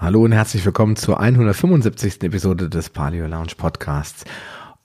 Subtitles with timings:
[0.00, 2.22] Hallo und herzlich willkommen zur 175.
[2.22, 4.24] Episode des Paleo Lounge Podcasts.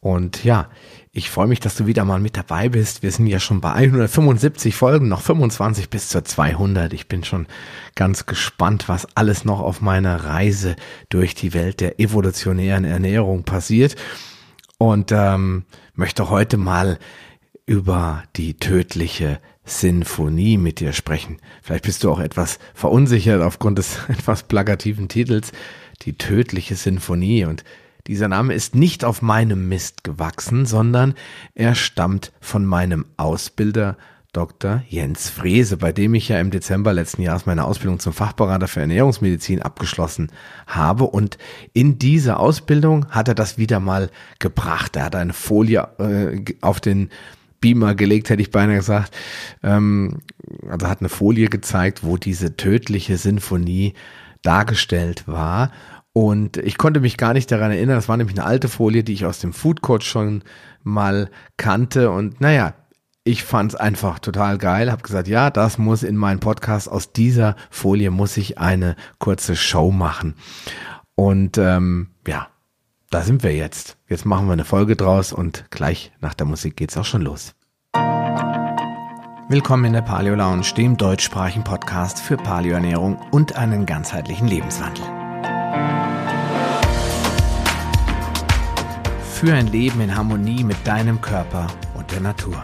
[0.01, 0.67] Und ja,
[1.13, 3.01] ich freue mich, dass du wieder mal mit dabei bist.
[3.01, 6.91] Wir sind ja schon bei 175 Folgen, noch 25 bis zur 200.
[6.91, 7.47] Ich bin schon
[7.95, 10.75] ganz gespannt, was alles noch auf meiner Reise
[11.07, 13.95] durch die Welt der evolutionären Ernährung passiert.
[14.79, 15.63] Und ähm,
[15.93, 16.99] möchte heute mal
[17.65, 21.37] über die tödliche Sinfonie mit dir sprechen.
[21.61, 25.51] Vielleicht bist du auch etwas verunsichert aufgrund des etwas plakativen Titels,
[26.03, 27.45] die tödliche Sinfonie.
[27.45, 27.63] Und
[28.07, 31.15] dieser Name ist nicht auf meinem Mist gewachsen, sondern
[31.55, 33.97] er stammt von meinem Ausbilder
[34.35, 34.83] Dr.
[34.89, 38.81] Jens Frese, bei dem ich ja im Dezember letzten Jahres meine Ausbildung zum Fachberater für
[38.81, 40.29] Ernährungsmedizin abgeschlossen
[40.67, 41.05] habe.
[41.05, 41.37] Und
[41.71, 44.97] in dieser Ausbildung hat er das wieder mal gebracht.
[44.97, 47.09] Er hat eine Folie äh, auf den
[47.61, 49.15] Beamer gelegt, hätte ich beinahe gesagt.
[49.63, 50.19] Ähm,
[50.69, 53.93] also hat eine Folie gezeigt, wo diese tödliche Sinfonie
[54.41, 55.71] dargestellt war.
[56.13, 59.13] Und ich konnte mich gar nicht daran erinnern, das war nämlich eine alte Folie, die
[59.13, 60.43] ich aus dem Food Court schon
[60.83, 62.09] mal kannte.
[62.09, 62.73] Und naja,
[63.25, 67.11] ich fand es einfach total geil, habe gesagt, ja, das muss in meinen Podcast, aus
[67.11, 70.35] dieser Folie muss ich eine kurze Show machen.
[71.15, 72.47] Und ähm, ja,
[73.09, 73.97] da sind wir jetzt.
[74.07, 77.55] Jetzt machen wir eine Folge draus und gleich nach der Musik geht's auch schon los.
[79.47, 85.05] Willkommen in der Paleo Lounge, dem deutschsprachigen Podcast für Paleoernährung und einen ganzheitlichen Lebenswandel.
[89.33, 92.63] Für ein Leben in Harmonie mit deinem Körper und der Natur.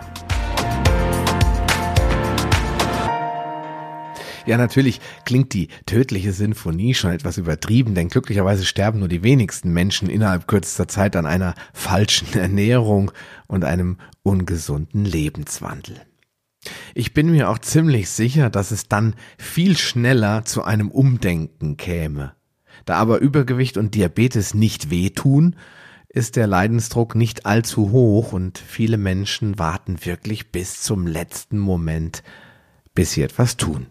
[4.45, 9.71] Ja, natürlich klingt die tödliche Sinfonie schon etwas übertrieben, denn glücklicherweise sterben nur die wenigsten
[9.71, 13.11] Menschen innerhalb kürzester Zeit an einer falschen Ernährung
[13.47, 16.01] und einem ungesunden Lebenswandel.
[16.93, 22.33] Ich bin mir auch ziemlich sicher, dass es dann viel schneller zu einem Umdenken käme.
[22.85, 25.55] Da aber Übergewicht und Diabetes nicht wehtun,
[26.09, 32.21] ist der Leidensdruck nicht allzu hoch und viele Menschen warten wirklich bis zum letzten Moment,
[32.93, 33.87] bis sie etwas tun.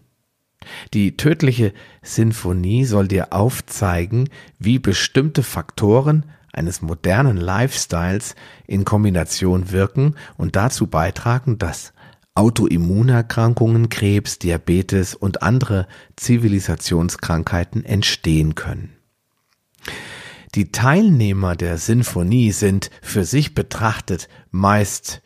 [0.93, 8.35] Die tödliche Sinfonie soll dir aufzeigen, wie bestimmte Faktoren eines modernen Lifestyles
[8.67, 11.93] in Kombination wirken und dazu beitragen, dass
[12.33, 18.93] Autoimmunerkrankungen, Krebs, Diabetes und andere Zivilisationskrankheiten entstehen können.
[20.55, 25.21] Die Teilnehmer der Sinfonie sind für sich betrachtet meist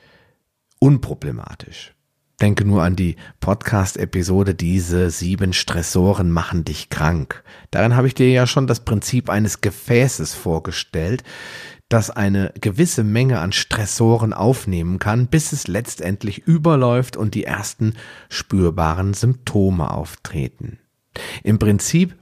[0.80, 1.95] unproblematisch.
[2.42, 7.44] Denke nur an die Podcast-Episode, diese sieben Stressoren machen dich krank.
[7.72, 11.24] Darin habe ich dir ja schon das Prinzip eines Gefäßes vorgestellt,
[11.88, 17.94] das eine gewisse Menge an Stressoren aufnehmen kann, bis es letztendlich überläuft und die ersten
[18.28, 20.80] spürbaren Symptome auftreten.
[21.44, 22.16] Im Prinzip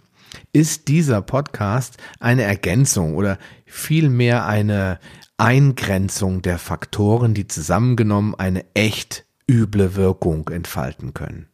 [0.52, 5.00] ist dieser Podcast eine Ergänzung oder vielmehr eine
[5.38, 11.48] Eingrenzung der Faktoren, die zusammengenommen eine echt üble Wirkung entfalten können.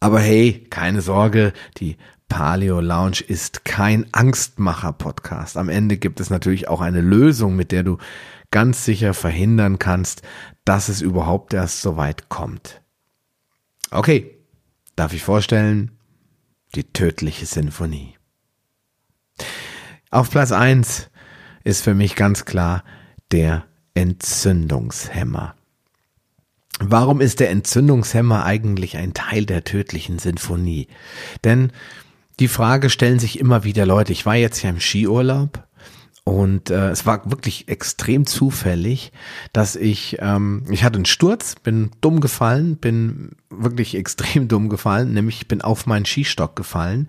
[0.00, 1.96] Aber hey, keine Sorge, die
[2.28, 5.56] Paleo Lounge ist kein Angstmacher-Podcast.
[5.56, 7.98] Am Ende gibt es natürlich auch eine Lösung, mit der du
[8.50, 10.22] ganz sicher verhindern kannst,
[10.64, 12.80] dass es überhaupt erst so weit kommt.
[13.90, 14.38] Okay,
[14.96, 15.90] darf ich vorstellen,
[16.74, 18.16] die tödliche Sinfonie.
[20.10, 21.10] Auf Platz eins
[21.64, 22.84] ist für mich ganz klar
[23.32, 25.54] der Entzündungshemmer.
[26.82, 30.88] Warum ist der Entzündungshemmer eigentlich ein Teil der tödlichen Sinfonie?
[31.44, 31.72] Denn
[32.38, 34.12] die Frage stellen sich immer wieder Leute.
[34.12, 35.62] Ich war jetzt ja im Skiurlaub
[36.24, 39.12] und äh, es war wirklich extrem zufällig,
[39.52, 45.12] dass ich, ähm, ich hatte einen Sturz, bin dumm gefallen, bin wirklich extrem dumm gefallen,
[45.12, 47.08] nämlich ich bin auf meinen Skistock gefallen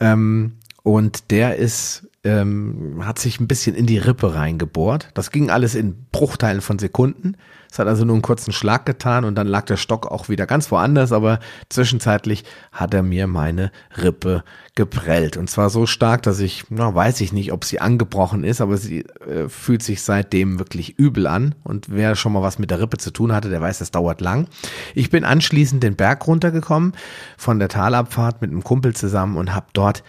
[0.00, 5.10] ähm, und der ist ähm, hat sich ein bisschen in die Rippe reingebohrt.
[5.14, 7.36] Das ging alles in Bruchteilen von Sekunden.
[7.74, 10.46] Es hat also nur einen kurzen Schlag getan und dann lag der Stock auch wieder
[10.46, 11.40] ganz woanders, aber
[11.70, 14.44] zwischenzeitlich hat er mir meine Rippe
[14.76, 15.36] geprellt.
[15.36, 18.76] Und zwar so stark, dass ich, na, weiß ich nicht, ob sie angebrochen ist, aber
[18.76, 21.56] sie äh, fühlt sich seitdem wirklich übel an.
[21.64, 24.20] Und wer schon mal was mit der Rippe zu tun hatte, der weiß, das dauert
[24.20, 24.46] lang.
[24.94, 26.92] Ich bin anschließend den Berg runtergekommen
[27.36, 30.04] von der Talabfahrt mit einem Kumpel zusammen und habe dort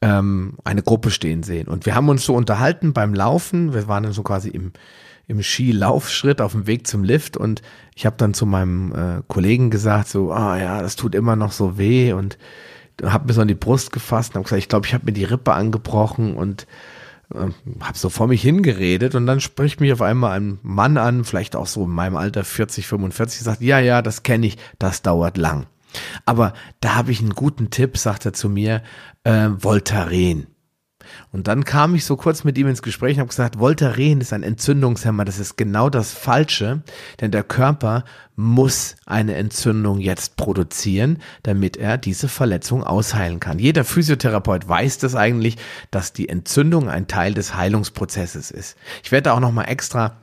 [0.00, 1.68] ähm, eine Gruppe stehen sehen.
[1.68, 3.74] Und wir haben uns so unterhalten beim Laufen.
[3.74, 4.72] Wir waren dann so quasi im
[5.26, 7.62] im Skilaufschritt auf dem Weg zum Lift und
[7.94, 11.52] ich habe dann zu meinem äh, Kollegen gesagt, so, ah ja, das tut immer noch
[11.52, 12.38] so weh und
[13.02, 15.12] habe mir so an die Brust gefasst und habe gesagt, ich glaube, ich habe mir
[15.12, 16.66] die Rippe angebrochen und
[17.34, 17.48] äh,
[17.80, 21.56] habe so vor mich hingeredet und dann spricht mich auf einmal ein Mann an, vielleicht
[21.56, 25.36] auch so in meinem Alter 40, 45, sagt, ja, ja, das kenne ich, das dauert
[25.36, 25.66] lang.
[26.26, 28.82] Aber da habe ich einen guten Tipp, sagt er zu mir,
[29.22, 30.48] äh, Voltaren.
[31.32, 34.32] Und dann kam ich so kurz mit ihm ins Gespräch und habe gesagt, Voltaren ist
[34.32, 35.24] ein Entzündungshemmer.
[35.24, 36.82] Das ist genau das Falsche,
[37.20, 38.04] denn der Körper
[38.36, 43.58] muss eine Entzündung jetzt produzieren, damit er diese Verletzung ausheilen kann.
[43.58, 45.56] Jeder Physiotherapeut weiß das eigentlich,
[45.90, 48.76] dass die Entzündung ein Teil des Heilungsprozesses ist.
[49.04, 50.16] Ich werde auch noch mal extra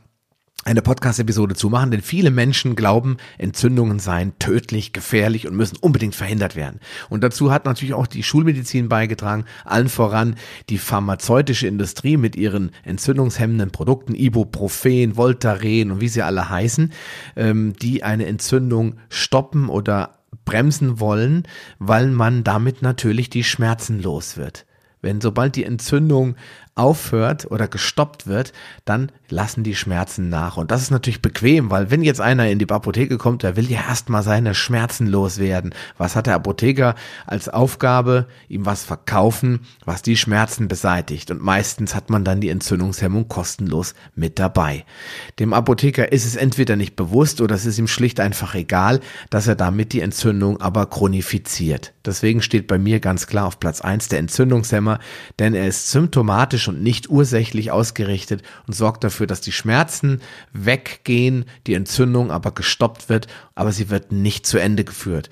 [0.63, 6.13] eine Podcast-Episode zu machen, denn viele Menschen glauben, Entzündungen seien tödlich, gefährlich und müssen unbedingt
[6.13, 6.79] verhindert werden.
[7.09, 10.35] Und dazu hat natürlich auch die Schulmedizin beigetragen, allen voran
[10.69, 16.91] die pharmazeutische Industrie mit ihren entzündungshemmenden Produkten, Ibuprofen, Voltaren und wie sie alle heißen,
[17.35, 21.47] ähm, die eine Entzündung stoppen oder bremsen wollen,
[21.79, 24.65] weil man damit natürlich die Schmerzen los wird.
[25.01, 26.35] Wenn sobald die Entzündung
[26.75, 28.53] aufhört oder gestoppt wird,
[28.85, 30.57] dann lassen die Schmerzen nach.
[30.57, 33.69] Und das ist natürlich bequem, weil wenn jetzt einer in die Apotheke kommt, der will
[33.69, 35.73] ja erstmal seine Schmerzen loswerden.
[35.97, 36.95] Was hat der Apotheker
[37.25, 38.27] als Aufgabe?
[38.47, 41.29] Ihm was verkaufen, was die Schmerzen beseitigt.
[41.29, 44.85] Und meistens hat man dann die Entzündungshemmung kostenlos mit dabei.
[45.39, 49.47] Dem Apotheker ist es entweder nicht bewusst oder es ist ihm schlicht einfach egal, dass
[49.47, 51.93] er damit die Entzündung aber chronifiziert.
[52.05, 54.99] Deswegen steht bei mir ganz klar auf Platz eins der Entzündungshemmer,
[55.37, 60.21] denn er ist symptomatisch therapeutisch und nicht ursächlich ausgerichtet und sorgt dafür, dass die Schmerzen
[60.53, 65.29] weggehen, die Entzündung aber gestoppt wird, aber sie wird nicht zu Ende geführt.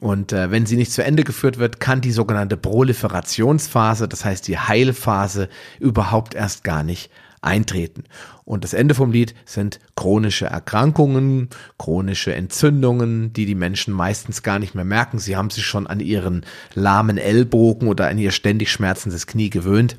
[0.00, 4.48] Und äh, wenn sie nicht zu Ende geführt wird, kann die sogenannte Proliferationsphase, das heißt
[4.48, 5.48] die Heilphase,
[5.78, 7.10] überhaupt erst gar nicht
[7.42, 8.04] eintreten.
[8.44, 11.48] Und das Ende vom Lied sind chronische Erkrankungen,
[11.78, 15.18] chronische Entzündungen, die die Menschen meistens gar nicht mehr merken.
[15.18, 16.44] Sie haben sich schon an ihren
[16.74, 19.96] lahmen Ellbogen oder an ihr ständig schmerzendes Knie gewöhnt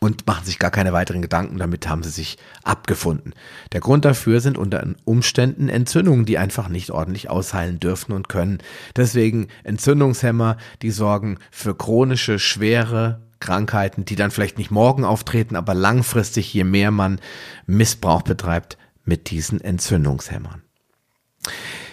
[0.00, 3.34] und machen sich gar keine weiteren Gedanken, damit haben sie sich abgefunden.
[3.72, 8.58] Der Grund dafür sind unter Umständen Entzündungen, die einfach nicht ordentlich ausheilen dürfen und können.
[8.94, 15.74] Deswegen Entzündungshemmer, die sorgen für chronische, schwere Krankheiten, die dann vielleicht nicht morgen auftreten, aber
[15.74, 17.20] langfristig, je mehr man
[17.66, 20.62] Missbrauch betreibt mit diesen Entzündungshemmern.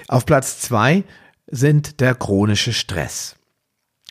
[0.07, 1.03] Auf Platz zwei
[1.47, 3.35] sind der chronische Stress.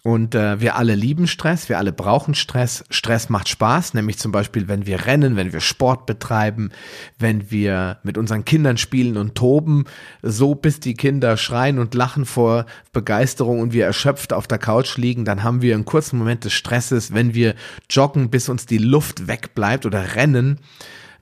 [0.07, 2.85] Und äh, wir alle lieben Stress, wir alle brauchen Stress.
[2.91, 6.73] Stress macht Spaß, nämlich zum Beispiel, wenn wir rennen, wenn wir Sport betreiben,
[7.19, 9.87] wenn wir mit unseren Kindern spielen und toben,
[10.21, 14.99] so bis die Kinder schreien und lachen vor Begeisterung und wir erschöpft auf der Couch
[14.99, 17.55] liegen, dann haben wir einen kurzen Moment des Stresses, wenn wir
[17.89, 20.61] joggen, bis uns die Luft wegbleibt oder rennen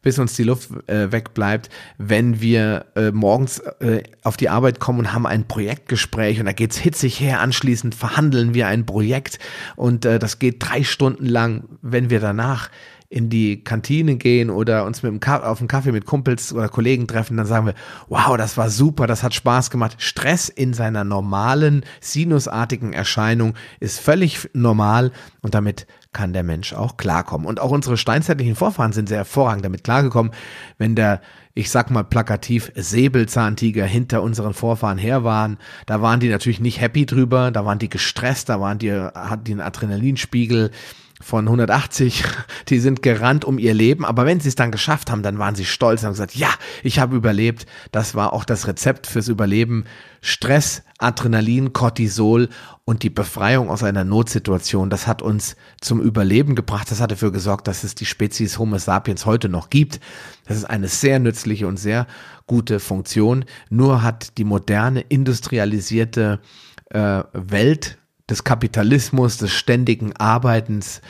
[0.02, 5.00] bis uns die Luft äh, wegbleibt, wenn wir äh, morgens äh, auf die Arbeit kommen
[5.00, 7.40] und haben ein Projektgespräch und da geht's hitzig her.
[7.40, 9.38] Anschließend verhandeln wir ein Projekt
[9.76, 11.64] und äh, das geht drei Stunden lang.
[11.80, 12.68] Wenn wir danach
[13.12, 16.70] in die Kantine gehen oder uns mit dem Ka auf einen Kaffee mit Kumpels oder
[16.70, 17.74] Kollegen treffen, dann sagen wir,
[18.08, 19.96] wow, das war super, das hat Spaß gemacht.
[19.98, 25.12] Stress in seiner normalen, sinusartigen Erscheinung ist völlig normal
[25.42, 27.46] und damit kann der Mensch auch klarkommen.
[27.46, 30.32] Und auch unsere steinzeitlichen Vorfahren sind sehr hervorragend damit klargekommen,
[30.78, 31.20] wenn der
[31.54, 35.58] ich sag mal plakativ, Säbelzahntiger hinter unseren Vorfahren her waren.
[35.86, 39.44] Da waren die natürlich nicht happy drüber, da waren die gestresst, da waren die, hatten
[39.44, 40.70] die einen Adrenalinspiegel
[41.22, 42.24] von 180,
[42.68, 45.54] die sind gerannt um ihr Leben, aber wenn sie es dann geschafft haben, dann waren
[45.54, 46.50] sie stolz und haben gesagt, ja,
[46.82, 47.66] ich habe überlebt.
[47.92, 49.84] Das war auch das Rezept fürs Überleben.
[50.20, 52.48] Stress, Adrenalin, Cortisol
[52.84, 56.90] und die Befreiung aus einer Notsituation, das hat uns zum Überleben gebracht.
[56.90, 60.00] Das hat dafür gesorgt, dass es die Spezies Homo sapiens heute noch gibt.
[60.46, 62.06] Das ist eine sehr nützliche und sehr
[62.46, 63.44] gute Funktion.
[63.70, 66.40] Nur hat die moderne, industrialisierte
[66.90, 67.98] äh, Welt
[68.30, 71.00] des Kapitalismus, des ständigen Arbeitens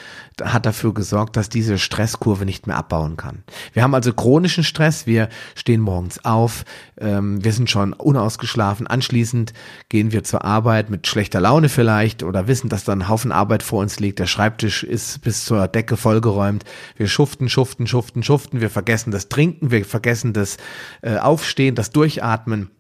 [0.43, 3.45] hat dafür gesorgt, dass diese Stresskurve nicht mehr abbauen kann.
[3.75, 6.65] Wir haben also chronischen Stress, wir stehen morgens auf,
[6.99, 9.53] ähm, wir sind schon unausgeschlafen, anschließend
[9.91, 13.63] gehen wir zur Arbeit mit schlechter Laune vielleicht oder wissen, dass da ein Haufen Arbeit
[13.63, 16.65] vor uns liegt, der Schreibtisch ist bis zur Decke vollgeräumt,
[16.97, 20.57] wir schuften, schuften, schuften, schuften, wir vergessen das Trinken, wir vergessen das
[21.03, 22.71] äh, Aufstehen, das Durchatmen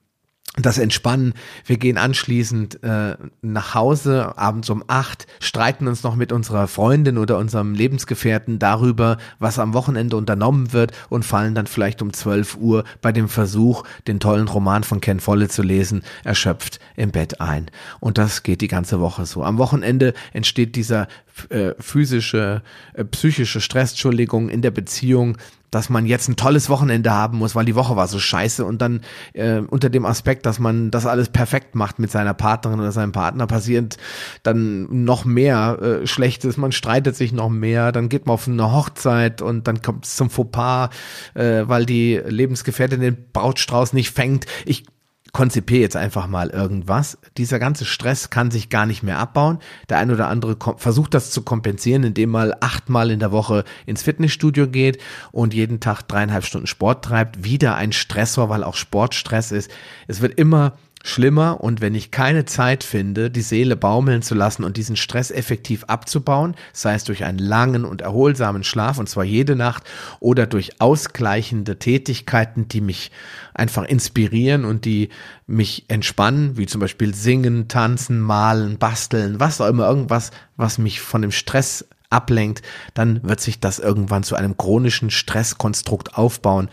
[0.58, 1.32] das Entspannen.
[1.64, 7.16] Wir gehen anschließend äh, nach Hause, abends um acht, streiten uns noch mit unserer Freundin
[7.16, 12.56] oder unserem Lebensgefährten darüber, was am Wochenende unternommen wird und fallen dann vielleicht um zwölf
[12.56, 17.40] Uhr bei dem Versuch, den tollen Roman von Ken Folle zu lesen, erschöpft im Bett
[17.40, 17.70] ein.
[17.98, 19.42] Und das geht die ganze Woche so.
[19.44, 21.08] Am Wochenende entsteht dieser
[21.48, 22.62] äh, physische,
[22.94, 25.38] äh, psychische Stress, Entschuldigung, in der Beziehung,
[25.72, 28.82] dass man jetzt ein tolles Wochenende haben muss, weil die Woche war so scheiße und
[28.82, 29.00] dann
[29.32, 33.12] äh, unter dem Aspekt, dass man das alles perfekt macht mit seiner Partnerin oder seinem
[33.12, 33.96] Partner, passiert
[34.42, 38.70] dann noch mehr äh, Schlechtes, man streitet sich noch mehr, dann geht man auf eine
[38.70, 40.90] Hochzeit und dann kommt es zum Fauxpas,
[41.34, 44.44] äh, weil die Lebensgefährtin den Brautstrauß nicht fängt.
[44.66, 44.84] Ich
[45.32, 47.18] konzipiere jetzt einfach mal irgendwas.
[47.38, 49.58] Dieser ganze Stress kann sich gar nicht mehr abbauen.
[49.88, 54.02] Der ein oder andere versucht das zu kompensieren, indem mal achtmal in der Woche ins
[54.02, 54.98] Fitnessstudio geht
[55.32, 57.44] und jeden Tag dreieinhalb Stunden Sport treibt.
[57.44, 59.70] Wieder ein Stressor, weil auch Sportstress ist.
[60.06, 64.64] Es wird immer schlimmer und wenn ich keine Zeit finde, die Seele baumeln zu lassen
[64.64, 69.24] und diesen Stress effektiv abzubauen, sei es durch einen langen und erholsamen Schlaf und zwar
[69.24, 69.84] jede Nacht
[70.20, 73.10] oder durch ausgleichende Tätigkeiten, die mich
[73.54, 75.08] einfach inspirieren und die
[75.46, 81.00] mich entspannen, wie zum Beispiel singen, tanzen, malen, basteln, was auch immer, irgendwas, was mich
[81.00, 82.62] von dem Stress ablenkt,
[82.94, 86.68] dann wird sich das irgendwann zu einem chronischen Stresskonstrukt aufbauen.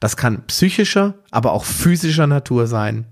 [0.00, 3.06] Das kann psychischer, aber auch physischer Natur sein.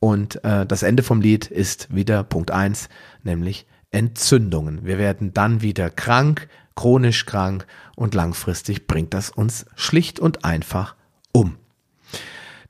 [0.00, 2.88] Und äh, das Ende vom Lied ist wieder Punkt eins,
[3.22, 4.84] nämlich Entzündungen.
[4.84, 7.66] Wir werden dann wieder krank, chronisch krank
[7.96, 10.96] und langfristig bringt das uns schlicht und einfach
[11.32, 11.56] um.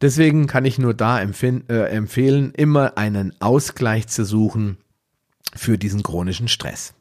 [0.00, 4.78] Deswegen kann ich nur da äh, empfehlen, immer einen Ausgleich zu suchen
[5.54, 6.94] für diesen chronischen Stress.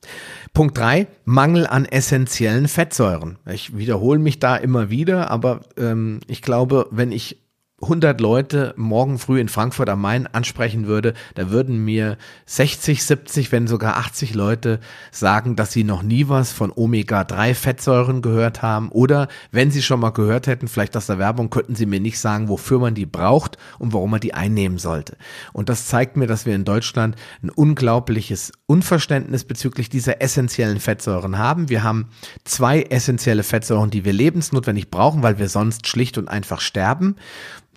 [0.54, 3.38] Punkt drei: Mangel an essentiellen Fettsäuren.
[3.46, 7.38] Ich wiederhole mich da immer wieder, aber ähm, ich glaube, wenn ich
[7.82, 13.52] 100 Leute morgen früh in Frankfurt am Main ansprechen würde, da würden mir 60, 70,
[13.52, 14.80] wenn sogar 80 Leute
[15.12, 20.10] sagen, dass sie noch nie was von Omega-3-Fettsäuren gehört haben oder wenn sie schon mal
[20.12, 23.58] gehört hätten, vielleicht aus der Werbung, könnten sie mir nicht sagen, wofür man die braucht
[23.78, 25.18] und warum man die einnehmen sollte.
[25.54, 31.38] Und das zeigt mir, dass wir in Deutschland ein unglaubliches Unverständnis bezüglich dieser essentiellen Fettsäuren
[31.38, 31.70] haben.
[31.70, 32.10] Wir haben
[32.44, 37.16] zwei essentielle Fettsäuren, die wir lebensnotwendig brauchen, weil wir sonst schlicht und einfach sterben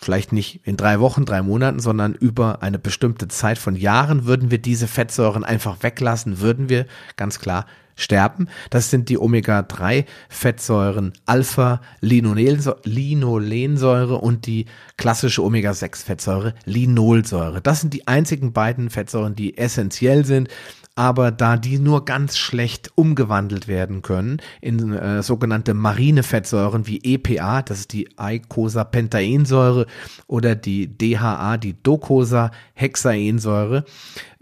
[0.05, 4.51] vielleicht nicht in drei Wochen, drei Monaten, sondern über eine bestimmte Zeit von Jahren würden
[4.51, 8.49] wir diese Fettsäuren einfach weglassen, würden wir ganz klar sterben.
[8.71, 14.67] Das sind die Omega-3-Fettsäuren Alpha-Linolensäure und die
[14.97, 17.61] klassische Omega-6-Fettsäure Linolsäure.
[17.61, 20.49] Das sind die einzigen beiden Fettsäuren, die essentiell sind
[20.95, 27.01] aber da die nur ganz schlecht umgewandelt werden können in äh, sogenannte marine Fettsäuren wie
[27.03, 29.87] EPA, das ist die Eicosapentaensäure
[30.27, 33.87] oder die DHA, die Docosahexaensäure,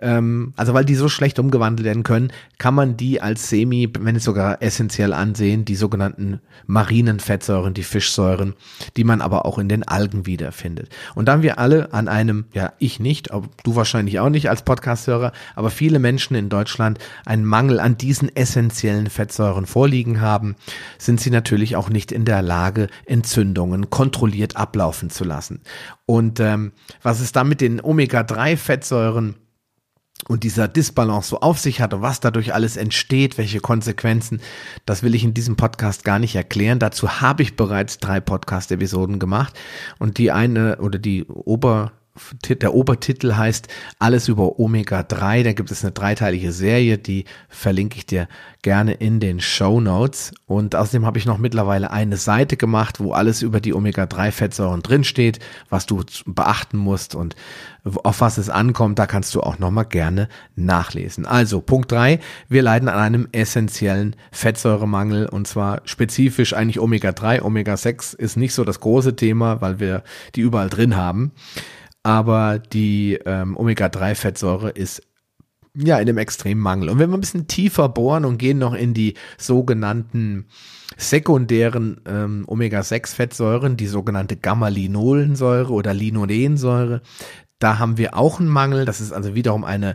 [0.00, 4.14] ähm, also weil die so schlecht umgewandelt werden können, kann man die als semi, wenn
[4.14, 8.54] nicht sogar essentiell ansehen, die sogenannten marinen Fettsäuren, die Fischsäuren,
[8.97, 10.88] die man aber auch in den Algen wiederfindet.
[11.14, 14.62] Und da haben wir alle an einem, ja, ich nicht, du wahrscheinlich auch nicht als
[14.62, 20.57] Podcasthörer, aber viele Menschen in Deutschland einen Mangel an diesen essentiellen Fettsäuren vorliegen haben,
[20.99, 25.61] sind sie natürlich auch nicht in der Lage, Entzündungen kontrolliert ablaufen zu lassen.
[26.07, 29.37] Und ähm, was es da mit den Omega-3-Fettsäuren
[30.29, 34.41] und dieser Disbalance so auf sich hat und was dadurch alles entsteht, welche Konsequenzen,
[34.87, 36.79] das will ich in diesem Podcast gar nicht erklären.
[36.79, 39.59] Dazu habe ich bereits drei Podcast-Episoden gemacht
[39.99, 41.93] und die eine oder die Ober
[42.49, 45.43] der Obertitel heißt Alles über Omega 3.
[45.43, 48.29] Da gibt es eine dreiteilige Serie, die verlinke ich dir
[48.62, 50.33] gerne in den Show Notes.
[50.47, 54.33] Und außerdem habe ich noch mittlerweile eine Seite gemacht, wo alles über die Omega 3
[54.33, 55.38] Fettsäuren drinsteht,
[55.69, 57.37] was du beachten musst und
[57.85, 58.99] auf was es ankommt.
[58.99, 61.26] Da kannst du auch nochmal gerne nachlesen.
[61.26, 62.19] Also Punkt 3.
[62.49, 67.43] Wir leiden an einem essentiellen Fettsäuremangel und zwar spezifisch eigentlich Omega 3.
[67.43, 70.02] Omega 6 ist nicht so das große Thema, weil wir
[70.35, 71.33] die überall drin haben
[72.02, 75.02] aber die ähm, Omega-3-Fettsäure ist
[75.75, 76.88] ja in einem extremen Mangel.
[76.88, 80.47] Und wenn wir ein bisschen tiefer bohren und gehen noch in die sogenannten
[80.97, 87.02] sekundären ähm, Omega-6-Fettsäuren, die sogenannte Gamma-Linolensäure oder Linolensäure,
[87.61, 88.85] da haben wir auch einen Mangel.
[88.85, 89.95] Das ist also wiederum eine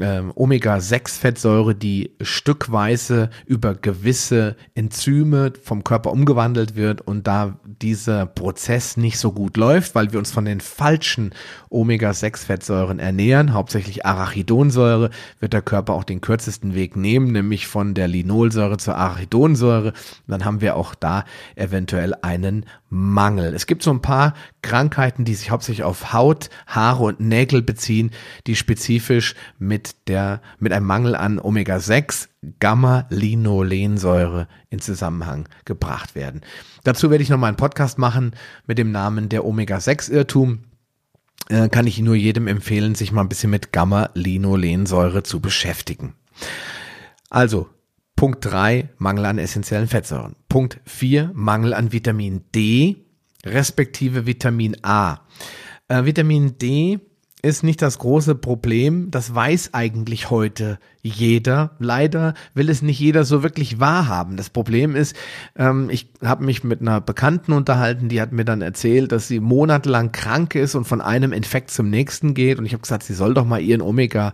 [0.00, 8.96] ähm, Omega-6-Fettsäure, die stückweise über gewisse Enzyme vom Körper umgewandelt wird und da dieser Prozess
[8.96, 11.32] nicht so gut läuft, weil wir uns von den falschen
[11.70, 18.08] Omega-6-Fettsäuren ernähren, hauptsächlich Arachidonsäure, wird der Körper auch den kürzesten Weg nehmen, nämlich von der
[18.08, 19.92] Linolsäure zur Arachidonsäure.
[20.26, 21.24] Dann haben wir auch da
[21.54, 23.54] eventuell einen Mangel.
[23.54, 28.12] Es gibt so ein paar Krankheiten, die sich hauptsächlich auf Haut, Haare und Nägel beziehen,
[28.46, 32.28] die spezifisch mit der, mit einem Mangel an Omega-6
[32.60, 36.42] Gamma-Linolensäure in Zusammenhang gebracht werden.
[36.84, 38.36] Dazu werde ich nochmal einen Podcast machen
[38.66, 40.60] mit dem Namen der Omega-6-Irrtum.
[41.48, 46.14] Äh, kann ich nur jedem empfehlen, sich mal ein bisschen mit Gamma-Linolensäure zu beschäftigen.
[47.28, 47.68] Also,
[48.16, 50.36] Punkt 3, Mangel an essentiellen Fettsäuren.
[50.48, 53.04] Punkt 4, Mangel an Vitamin D,
[53.44, 55.20] respektive Vitamin A.
[55.88, 57.00] Äh, Vitamin D
[57.44, 59.10] ist nicht das große Problem.
[59.10, 61.72] Das weiß eigentlich heute jeder.
[61.78, 64.38] Leider will es nicht jeder so wirklich wahrhaben.
[64.38, 65.14] Das Problem ist,
[65.56, 69.40] ähm, ich habe mich mit einer Bekannten unterhalten, die hat mir dann erzählt, dass sie
[69.40, 72.58] monatelang krank ist und von einem Infekt zum nächsten geht.
[72.58, 74.32] Und ich habe gesagt, sie soll doch mal ihren Omega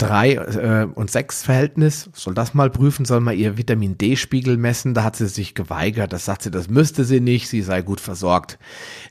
[0.00, 4.94] 3 äh, und 6 Verhältnis, soll das mal prüfen, soll mal ihr Vitamin D-Spiegel messen.
[4.94, 6.12] Da hat sie sich geweigert.
[6.12, 8.58] Das sagt sie, das müsste sie nicht, sie sei gut versorgt.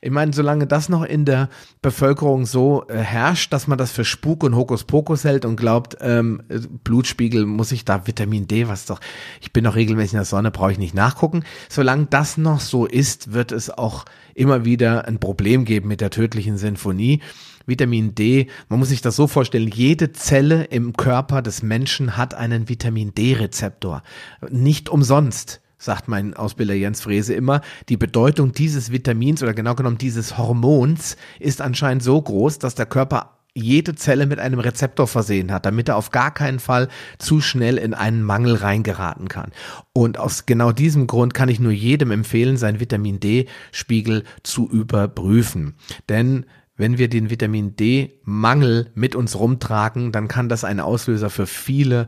[0.02, 1.50] Ich meine, solange das noch in der
[1.82, 6.42] Bevölkerung so äh, herrscht, dass man das für Spuk und Hokuspokus hält und glaubt, ähm,
[6.84, 9.00] Blutspiegel muss ich da Vitamin D, was doch,
[9.42, 11.44] ich bin doch regelmäßig in der Sonne, brauche ich nicht nachgucken.
[11.70, 16.10] Solange das noch so ist, wird es auch immer wieder ein Problem geben mit der
[16.10, 17.22] tödlichen Sinfonie.
[17.70, 22.34] Vitamin D, man muss sich das so vorstellen, jede Zelle im Körper des Menschen hat
[22.34, 24.04] einen Vitamin D-Rezeptor.
[24.50, 29.98] Nicht umsonst sagt mein Ausbilder Jens Frese immer, die Bedeutung dieses Vitamins oder genau genommen
[29.98, 35.52] dieses Hormons ist anscheinend so groß, dass der Körper jede Zelle mit einem Rezeptor versehen
[35.52, 39.52] hat, damit er auf gar keinen Fall zu schnell in einen Mangel reingeraten kann.
[39.94, 45.76] Und aus genau diesem Grund kann ich nur jedem empfehlen, sein Vitamin D-Spiegel zu überprüfen.
[46.10, 46.46] Denn
[46.80, 52.08] wenn wir den Vitamin D-Mangel mit uns rumtragen, dann kann das ein Auslöser für viele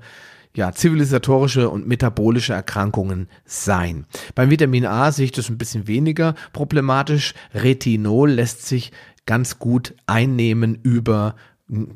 [0.56, 4.06] ja, zivilisatorische und metabolische Erkrankungen sein.
[4.34, 7.34] Beim Vitamin A sehe ich das ein bisschen weniger problematisch.
[7.54, 8.94] Retinol lässt sich
[9.26, 11.36] ganz gut einnehmen über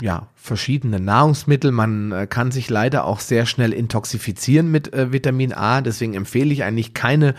[0.01, 1.72] ja, verschiedene Nahrungsmittel.
[1.72, 5.82] Man äh, kann sich leider auch sehr schnell intoxifizieren mit äh, Vitamin A.
[5.82, 7.36] Deswegen empfehle ich eigentlich keine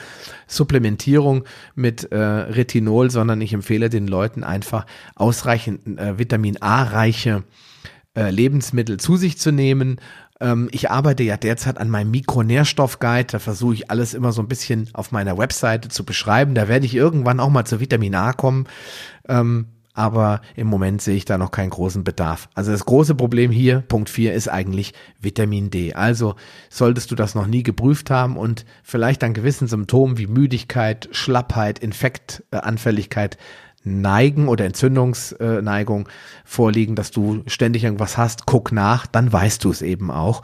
[0.47, 7.45] Supplementierung mit äh, Retinol, sondern ich empfehle den Leuten einfach ausreichend äh, Vitamin A-reiche
[8.15, 9.99] äh, Lebensmittel zu sich zu nehmen.
[10.39, 13.29] Ähm, ich arbeite ja derzeit an meinem Mikronährstoffguide.
[13.33, 16.55] Da versuche ich alles immer so ein bisschen auf meiner Webseite zu beschreiben.
[16.55, 18.67] Da werde ich irgendwann auch mal zu Vitamin A kommen.
[19.27, 22.49] Ähm, aber im Moment sehe ich da noch keinen großen Bedarf.
[22.55, 25.95] Also das große Problem hier, Punkt 4, ist eigentlich Vitamin D.
[25.95, 26.37] Also
[26.69, 31.79] solltest du das noch nie geprüft haben und vielleicht an gewissen Symptomen wie Müdigkeit, Schlappheit,
[31.79, 33.39] Infektanfälligkeit
[33.85, 36.09] neigen oder Entzündungsneigung
[36.45, 40.43] vorliegen, dass du ständig irgendwas hast, guck nach, dann weißt du es eben auch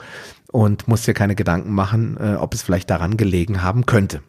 [0.51, 4.23] und musst dir keine Gedanken machen, äh, ob es vielleicht daran gelegen haben könnte.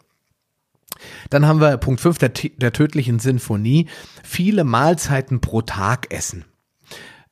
[1.30, 3.88] Dann haben wir Punkt 5 der, der tödlichen Sinfonie.
[4.24, 6.46] Viele Mahlzeiten pro Tag essen.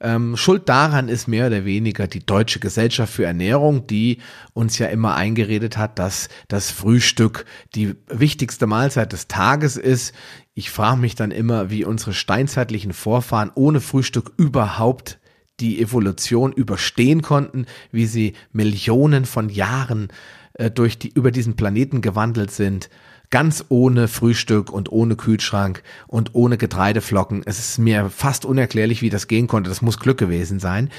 [0.02, 4.18] Ähm, Schuld daran ist mehr oder weniger die Deutsche Gesellschaft für Ernährung, die
[4.54, 7.46] uns ja immer eingeredet hat, dass das Frühstück
[7.76, 10.16] die wichtigste Mahlzeit des Tages ist.
[10.56, 15.20] Ich frage mich dann immer, wie unsere steinzeitlichen Vorfahren ohne Frühstück überhaupt
[15.60, 20.08] die Evolution überstehen konnten, wie sie Millionen von Jahren
[20.54, 22.90] äh, durch die, über diesen Planeten gewandelt sind
[23.32, 27.42] ganz ohne Frühstück und ohne Kühlschrank und ohne Getreideflocken.
[27.46, 29.70] Es ist mir fast unerklärlich, wie das gehen konnte.
[29.70, 30.90] Das muss Glück gewesen sein.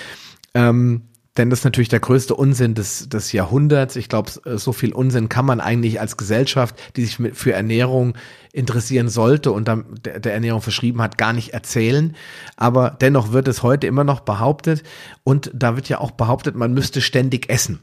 [0.54, 1.02] Ähm,
[1.36, 3.96] denn das ist natürlich der größte Unsinn des, des Jahrhunderts.
[3.96, 8.14] Ich glaube, so viel Unsinn kann man eigentlich als Gesellschaft, die sich mit, für Ernährung
[8.52, 12.14] interessieren sollte und dann der, der Ernährung verschrieben hat, gar nicht erzählen.
[12.56, 14.82] Aber dennoch wird es heute immer noch behauptet
[15.24, 17.78] und da wird ja auch behauptet, man müsste ständig essen.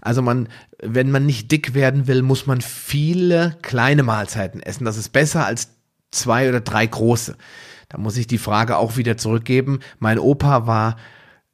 [0.00, 0.48] Also man,
[0.80, 4.84] wenn man nicht dick werden will, muss man viele kleine Mahlzeiten essen.
[4.84, 5.68] Das ist besser als
[6.10, 7.36] zwei oder drei große.
[7.88, 9.80] Da muss ich die Frage auch wieder zurückgeben.
[9.98, 10.96] Mein Opa war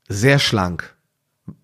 [0.09, 0.95] sehr schlank.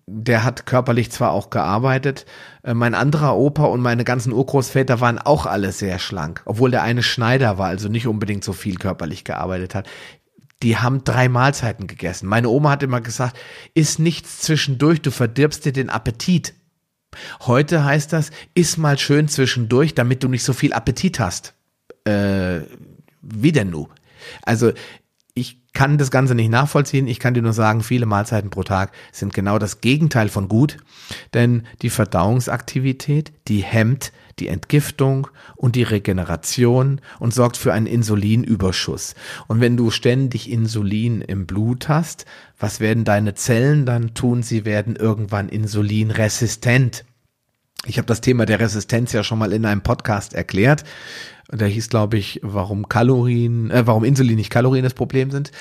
[0.07, 2.25] Der hat körperlich zwar auch gearbeitet,
[2.63, 6.83] äh, mein anderer Opa und meine ganzen Urgroßväter waren auch alle sehr schlank, obwohl der
[6.83, 9.87] eine Schneider war, also nicht unbedingt so viel körperlich gearbeitet hat
[10.63, 12.27] die haben drei Mahlzeiten gegessen.
[12.27, 13.37] Meine Oma hat immer gesagt,
[13.73, 16.53] iss nichts zwischendurch, du verdirbst dir den Appetit.
[17.41, 21.53] Heute heißt das, iss mal schön zwischendurch, damit du nicht so viel Appetit hast.
[22.05, 22.61] Äh,
[23.21, 23.87] wie denn nu?
[24.43, 24.71] Also
[25.33, 27.07] ich kann das Ganze nicht nachvollziehen.
[27.07, 30.77] Ich kann dir nur sagen, viele Mahlzeiten pro Tag sind genau das Gegenteil von gut,
[31.33, 39.15] denn die Verdauungsaktivität, die hemmt die Entgiftung und die Regeneration und sorgt für einen Insulinüberschuss.
[39.47, 42.25] Und wenn du ständig Insulin im Blut hast,
[42.59, 44.43] was werden deine Zellen dann tun?
[44.43, 47.05] Sie werden irgendwann insulinresistent.
[47.85, 50.83] Ich habe das Thema der Resistenz ja schon mal in einem Podcast erklärt.
[51.51, 55.51] Der hieß, glaube ich, warum Kalorien, äh, warum Insulin nicht Kalorien das Problem sind.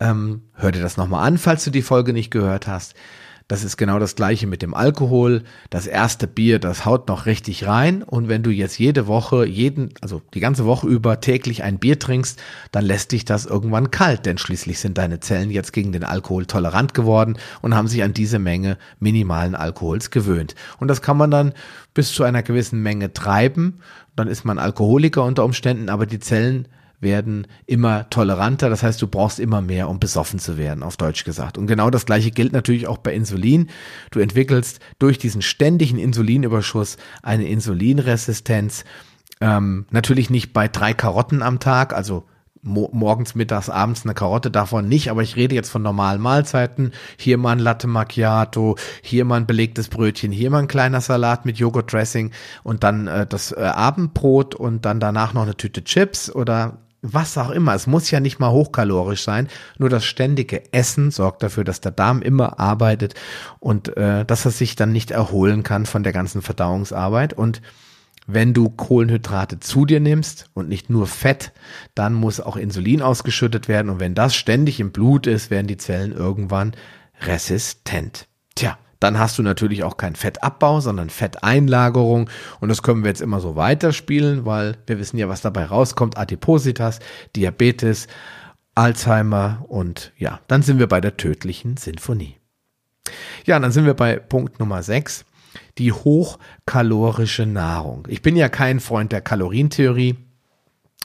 [0.00, 2.94] Ähm, hör dir das nochmal an, falls du die Folge nicht gehört hast.
[3.50, 5.42] Das ist genau das gleiche mit dem Alkohol.
[5.70, 8.04] Das erste Bier, das haut noch richtig rein.
[8.04, 11.98] Und wenn du jetzt jede Woche, jeden, also die ganze Woche über täglich ein Bier
[11.98, 16.04] trinkst, dann lässt dich das irgendwann kalt, denn schließlich sind deine Zellen jetzt gegen den
[16.04, 20.54] Alkohol tolerant geworden und haben sich an diese Menge minimalen Alkohols gewöhnt.
[20.78, 21.52] Und das kann man dann
[21.92, 23.80] bis zu einer gewissen Menge treiben.
[24.14, 26.68] Dann ist man Alkoholiker unter Umständen, aber die Zellen
[27.00, 28.68] werden immer toleranter.
[28.68, 31.58] Das heißt, du brauchst immer mehr, um besoffen zu werden, auf Deutsch gesagt.
[31.58, 33.68] Und genau das gleiche gilt natürlich auch bei Insulin.
[34.10, 38.84] Du entwickelst durch diesen ständigen Insulinüberschuss eine Insulinresistenz.
[39.40, 42.26] Ähm, natürlich nicht bei drei Karotten am Tag, also
[42.62, 46.92] morgens, mittags, abends eine Karotte, davon nicht, aber ich rede jetzt von normalen Mahlzeiten.
[47.16, 51.46] Hier mal ein Latte Macchiato, hier mal ein belegtes Brötchen, hier mal ein kleiner Salat
[51.46, 52.32] mit Joghurt-Dressing
[52.62, 57.38] und dann äh, das äh, Abendbrot und dann danach noch eine Tüte Chips oder was
[57.38, 57.74] auch immer.
[57.74, 59.48] Es muss ja nicht mal hochkalorisch sein.
[59.78, 63.14] Nur das ständige Essen sorgt dafür, dass der Darm immer arbeitet
[63.58, 67.62] und äh, dass er sich dann nicht erholen kann von der ganzen Verdauungsarbeit und
[68.26, 71.52] wenn du Kohlenhydrate zu dir nimmst und nicht nur Fett,
[71.94, 73.90] dann muss auch Insulin ausgeschüttet werden.
[73.90, 76.72] Und wenn das ständig im Blut ist, werden die Zellen irgendwann
[77.22, 78.28] resistent.
[78.54, 82.28] Tja, dann hast du natürlich auch keinen Fettabbau, sondern Fetteinlagerung.
[82.60, 86.18] Und das können wir jetzt immer so weiterspielen, weil wir wissen ja, was dabei rauskommt.
[86.18, 87.00] Adipositas,
[87.34, 88.06] Diabetes,
[88.74, 92.36] Alzheimer und ja, dann sind wir bei der tödlichen Sinfonie.
[93.44, 95.24] Ja, dann sind wir bei Punkt Nummer 6
[95.78, 98.06] die hochkalorische Nahrung.
[98.08, 100.16] Ich bin ja kein Freund der Kalorientheorie.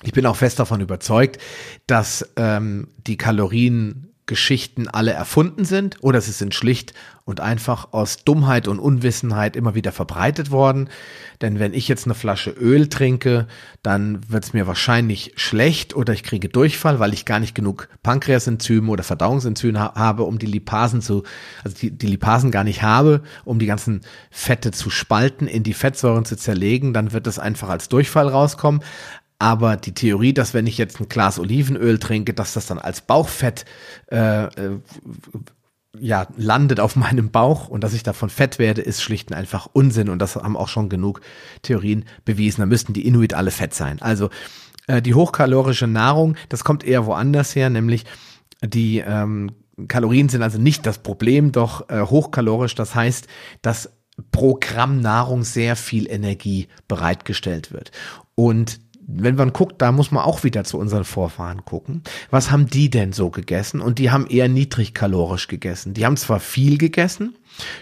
[0.03, 1.39] Ich bin auch fest davon überzeugt,
[1.87, 6.93] dass ähm, die Kalorien Geschichten alle erfunden sind oder sie sind schlicht
[7.25, 10.89] und einfach aus Dummheit und Unwissenheit immer wieder verbreitet worden.
[11.41, 13.47] Denn wenn ich jetzt eine Flasche Öl trinke,
[13.83, 17.87] dann wird es mir wahrscheinlich schlecht oder ich kriege Durchfall, weil ich gar nicht genug
[18.03, 21.23] Pankreasenzyme oder Verdauungsenzyme ha habe, um die Lipasen zu,
[21.63, 25.73] also die, die Lipasen gar nicht habe, um die ganzen Fette zu spalten, in die
[25.73, 28.81] Fettsäuren zu zerlegen, dann wird es einfach als Durchfall rauskommen.
[29.37, 33.01] Aber die Theorie, dass wenn ich jetzt ein Glas Olivenöl trinke, dass das dann als
[33.01, 33.65] Bauchfett
[34.11, 34.79] äh, äh,
[35.99, 39.67] ja, landet auf meinem Bauch und dass ich davon fett werde, ist schlicht und einfach
[39.71, 40.09] Unsinn.
[40.09, 41.21] Und das haben auch schon genug
[41.61, 42.61] Theorien bewiesen.
[42.61, 44.01] Da müssten die Inuit alle fett sein.
[44.01, 44.29] Also
[44.87, 48.05] äh, die hochkalorische Nahrung, das kommt eher woanders her, nämlich
[48.63, 49.51] die ähm,
[49.87, 53.27] Kalorien sind also nicht das Problem, doch äh, hochkalorisch, das heißt,
[53.61, 53.91] dass
[54.31, 57.91] pro Gramm Nahrung sehr viel Energie bereitgestellt wird.
[58.35, 62.01] Und wenn man guckt, da muss man auch wieder zu unseren Vorfahren gucken.
[62.31, 63.81] Was haben die denn so gegessen?
[63.81, 65.93] Und die haben eher niedrigkalorisch gegessen.
[65.93, 67.35] Die haben zwar viel gegessen,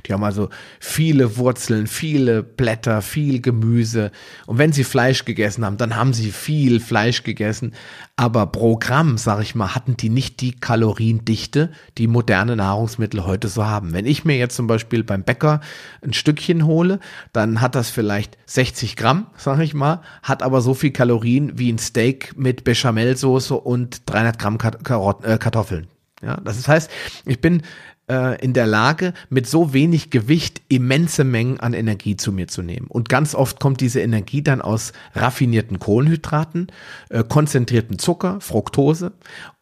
[0.06, 4.12] die haben also viele Wurzeln, viele Blätter, viel Gemüse.
[4.46, 7.74] Und wenn sie Fleisch gegessen haben, dann haben sie viel Fleisch gegessen.
[8.16, 13.48] Aber pro Gramm, sag ich mal, hatten die nicht die Kaloriendichte, die moderne Nahrungsmittel heute
[13.48, 13.94] so haben.
[13.94, 15.62] Wenn ich mir jetzt zum Beispiel beim Bäcker
[16.04, 17.00] ein Stückchen hole,
[17.32, 21.72] dann hat das vielleicht 60 Gramm, sag ich mal, hat aber so viel Kalorien wie
[21.72, 24.58] ein Steak mit Bechamelsoße und 300 Gramm
[25.24, 25.88] äh, Kartoffeln.
[26.22, 26.90] Ja, das heißt,
[27.26, 27.64] ich bin
[28.06, 32.88] in der Lage, mit so wenig Gewicht immense Mengen an Energie zu mir zu nehmen.
[32.88, 36.68] Und ganz oft kommt diese Energie dann aus raffinierten Kohlenhydraten,
[37.10, 39.13] äh, konzentrierten Zucker, Fructose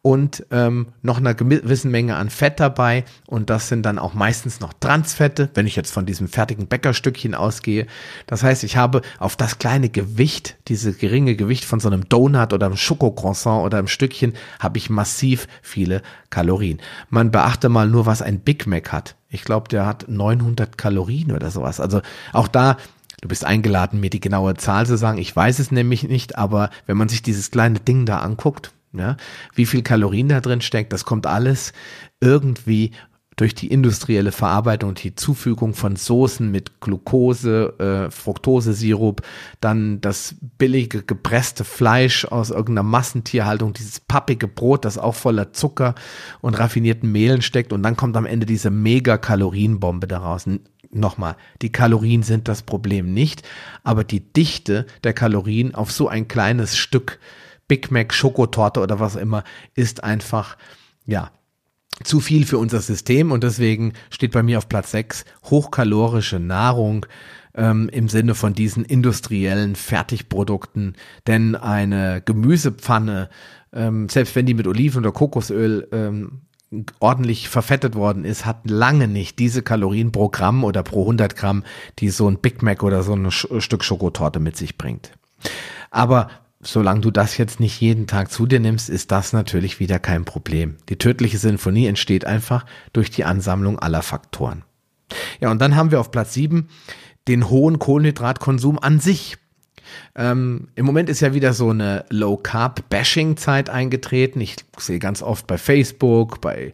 [0.02, 3.04] und ähm, noch einer gewissen Menge an Fett dabei.
[3.26, 7.36] Und das sind dann auch meistens noch Transfette, wenn ich jetzt von diesem fertigen Bäckerstückchen
[7.36, 7.86] ausgehe.
[8.26, 12.54] Das heißt, ich habe auf das kleine Gewicht, diese geringe Gewicht von so einem Donut
[12.54, 16.80] oder einem Schokocroissant oder einem Stückchen, habe ich massiv viele Kalorien.
[17.10, 19.16] Man beachte mal nur, was ein Big Mac hat.
[19.28, 21.78] Ich glaube, der hat 900 Kalorien oder sowas.
[21.78, 22.00] Also
[22.32, 22.78] auch da
[23.20, 25.18] Du bist eingeladen, mir die genaue Zahl zu sagen.
[25.18, 29.16] Ich weiß es nämlich nicht, aber wenn man sich dieses kleine Ding da anguckt, ja,
[29.54, 31.72] wie viel Kalorien da drin steckt, das kommt alles
[32.20, 32.90] irgendwie
[33.36, 39.22] durch die industrielle Verarbeitung und die Zufügung von Soßen mit Glucose, äh, Fructosesirup,
[39.60, 45.94] dann das billige gepresste Fleisch aus irgendeiner Massentierhaltung, dieses pappige Brot, das auch voller Zucker
[46.40, 50.46] und raffinierten Mehlen steckt und dann kommt am Ende diese Mega-Kalorienbombe daraus.
[50.94, 53.48] Nochmal, die Kalorien sind das Problem nicht,
[53.82, 57.18] aber die Dichte der Kalorien auf so ein kleines Stück
[57.66, 60.58] Big Mac, Schokotorte oder was immer, ist einfach,
[61.06, 61.30] ja,
[62.02, 67.06] zu viel für unser System und deswegen steht bei mir auf Platz 6 hochkalorische Nahrung
[67.54, 70.94] ähm, im Sinne von diesen industriellen Fertigprodukten.
[71.26, 73.28] Denn eine Gemüsepfanne,
[73.72, 76.42] ähm, selbst wenn die mit Oliven oder Kokosöl ähm,
[77.00, 81.64] ordentlich verfettet worden ist, hat lange nicht diese Kalorien pro Gramm oder pro 100 Gramm,
[81.98, 85.12] die so ein Big Mac oder so ein Stück Schokotorte mit sich bringt.
[85.90, 86.28] Aber
[86.62, 90.24] solange du das jetzt nicht jeden Tag zu dir nimmst, ist das natürlich wieder kein
[90.24, 90.76] Problem.
[90.88, 94.62] Die tödliche Sinfonie entsteht einfach durch die Ansammlung aller Faktoren.
[95.40, 96.68] Ja, und dann haben wir auf Platz sieben
[97.28, 99.36] den hohen Kohlenhydratkonsum an sich.
[100.14, 104.40] Ähm, Im Moment ist ja wieder so eine Low-Carb-Bashing-Zeit eingetreten.
[104.40, 106.72] Ich sehe ganz oft bei Facebook, bei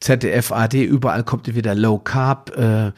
[0.00, 2.92] ZDF, AD, überall kommt wieder Low-Carb, äh,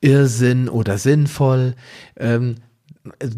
[0.00, 1.74] Irrsinn oder sinnvoll.
[2.16, 2.56] Ähm,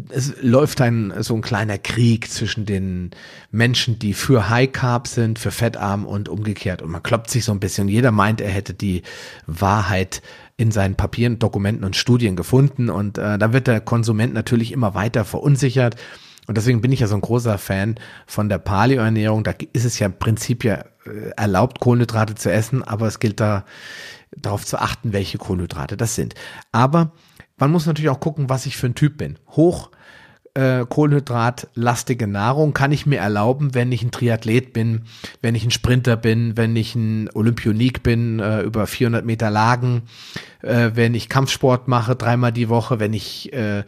[0.09, 3.11] es läuft ein so ein kleiner Krieg zwischen den
[3.51, 6.81] Menschen, die für High Carb sind, für fettarm und umgekehrt.
[6.81, 7.87] Und man kloppt sich so ein bisschen.
[7.87, 9.03] Jeder meint, er hätte die
[9.47, 10.21] Wahrheit
[10.57, 12.89] in seinen Papieren, Dokumenten und Studien gefunden.
[12.89, 15.95] Und äh, da wird der Konsument natürlich immer weiter verunsichert.
[16.47, 19.43] Und deswegen bin ich ja so ein großer Fan von der Paleo-Ernährung.
[19.43, 23.39] Da ist es ja im Prinzip ja äh, erlaubt, Kohlenhydrate zu essen, aber es gilt
[23.39, 23.65] da
[24.35, 26.35] darauf zu achten, welche Kohlenhydrate das sind.
[26.71, 27.11] Aber
[27.61, 29.37] man muss natürlich auch gucken, was ich für ein Typ bin.
[29.51, 29.91] Hoch
[30.53, 35.03] äh, kohlenhydratlastige Nahrung kann ich mir erlauben, wenn ich ein Triathlet bin,
[35.41, 40.01] wenn ich ein Sprinter bin, wenn ich ein Olympionik bin, äh, über 400 Meter Lagen,
[40.61, 43.83] äh, wenn ich Kampfsport mache, dreimal die Woche, wenn ich, äh,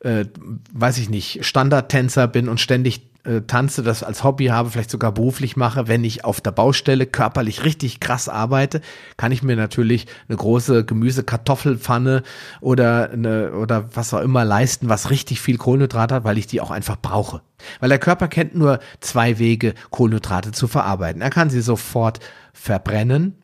[0.00, 0.26] äh,
[0.72, 5.12] weiß ich nicht, Standardtänzer bin und ständig äh, tanze, das als Hobby habe, vielleicht sogar
[5.12, 8.80] beruflich mache, wenn ich auf der Baustelle körperlich richtig krass arbeite,
[9.16, 12.22] kann ich mir natürlich eine große Gemüse-Kartoffelpfanne
[12.60, 16.60] oder eine, oder was auch immer leisten, was richtig viel Kohlenhydrate hat, weil ich die
[16.60, 17.42] auch einfach brauche.
[17.80, 21.22] Weil der Körper kennt nur zwei Wege, Kohlenhydrate zu verarbeiten.
[21.22, 22.20] Er kann sie sofort
[22.52, 23.42] verbrennen.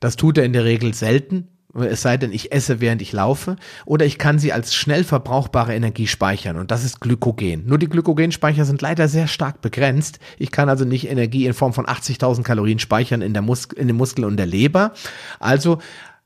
[0.00, 1.48] Das tut er in der Regel selten,
[1.86, 5.74] es sei denn, ich esse, während ich laufe, oder ich kann sie als schnell verbrauchbare
[5.74, 7.66] Energie speichern und das ist Glykogen.
[7.66, 10.18] Nur die Glykogenspeicher sind leider sehr stark begrenzt.
[10.38, 13.88] Ich kann also nicht Energie in Form von 80.000 Kalorien speichern in, der Mus in
[13.88, 14.92] den Muskeln und der Leber.
[15.40, 15.78] Also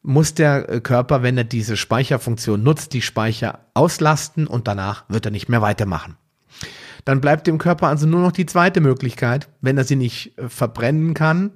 [0.03, 5.25] muss der äh, Körper, wenn er diese Speicherfunktion nutzt, die Speicher auslasten und danach wird
[5.27, 6.17] er nicht mehr weitermachen.
[7.05, 10.49] Dann bleibt dem Körper also nur noch die zweite Möglichkeit, wenn er sie nicht äh,
[10.49, 11.51] verbrennen kann,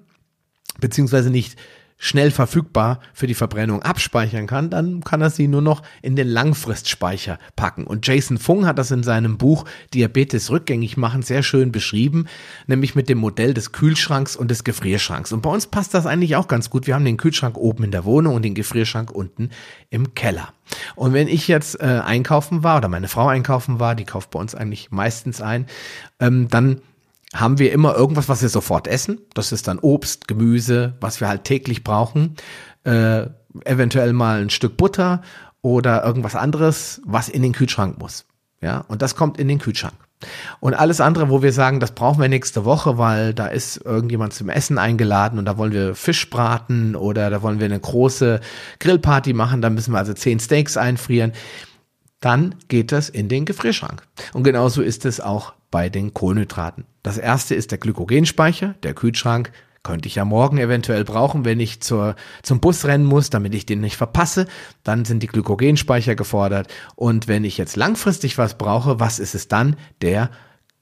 [0.81, 1.59] beziehungsweise nicht
[1.99, 6.29] schnell verfügbar für die Verbrennung abspeichern kann, dann kann er sie nur noch in den
[6.29, 7.87] Langfristspeicher packen.
[7.87, 12.27] Und Jason Fung hat das in seinem Buch Diabetes rückgängig machen sehr schön beschrieben,
[12.67, 15.33] nämlich mit dem Modell des Kühlschranks und des Gefrierschranks.
[15.33, 16.87] Und bei uns passt das eigentlich auch ganz gut.
[16.87, 19.51] Wir haben den Kühlschrank oben in der Wohnung und den Gefrierschrank unten
[19.89, 20.53] im Keller.
[20.97, 24.39] Und wenn ich jetzt äh, einkaufen war oder meine Frau einkaufen war, die kauft bei
[24.39, 25.67] uns eigentlich meistens ein,
[26.21, 26.81] ähm, dann
[27.35, 29.21] haben wir immer irgendwas, was wir sofort essen.
[29.35, 32.37] Das ist dann Obst, Gemüse, was wir halt täglich brauchen.
[32.85, 33.27] Äh,
[33.65, 35.23] eventuell mal ein Stück Butter
[35.63, 38.27] oder irgendwas anderes, was in den Kühlschrank muss.
[38.61, 39.95] Ja, und das kommt in den Kühlschrank.
[40.61, 44.33] Und alles andere, wo wir sagen, das brauchen wir nächste Woche, weil da ist irgendjemand
[44.33, 48.41] zum Essen eingeladen und da wollen wir Fisch braten oder da wollen wir eine große
[48.81, 51.33] Grillparty machen, da müssen wir also zehn Steaks einfrieren
[52.21, 54.03] dann geht das in den Gefrierschrank.
[54.33, 56.85] Und genauso ist es auch bei den Kohlenhydraten.
[57.03, 59.53] Das erste ist der Glykogenspeicher, der Kühlschrank.
[59.83, 63.67] Könnte ich ja morgen eventuell brauchen, wenn ich zur, zum Bus rennen muss, damit ich
[63.67, 64.47] den nicht verpasse.
[64.83, 66.67] Dann sind die Glykogenspeicher gefordert.
[66.97, 69.77] Und wenn ich jetzt langfristig was brauche, was ist es dann?
[70.03, 70.31] Der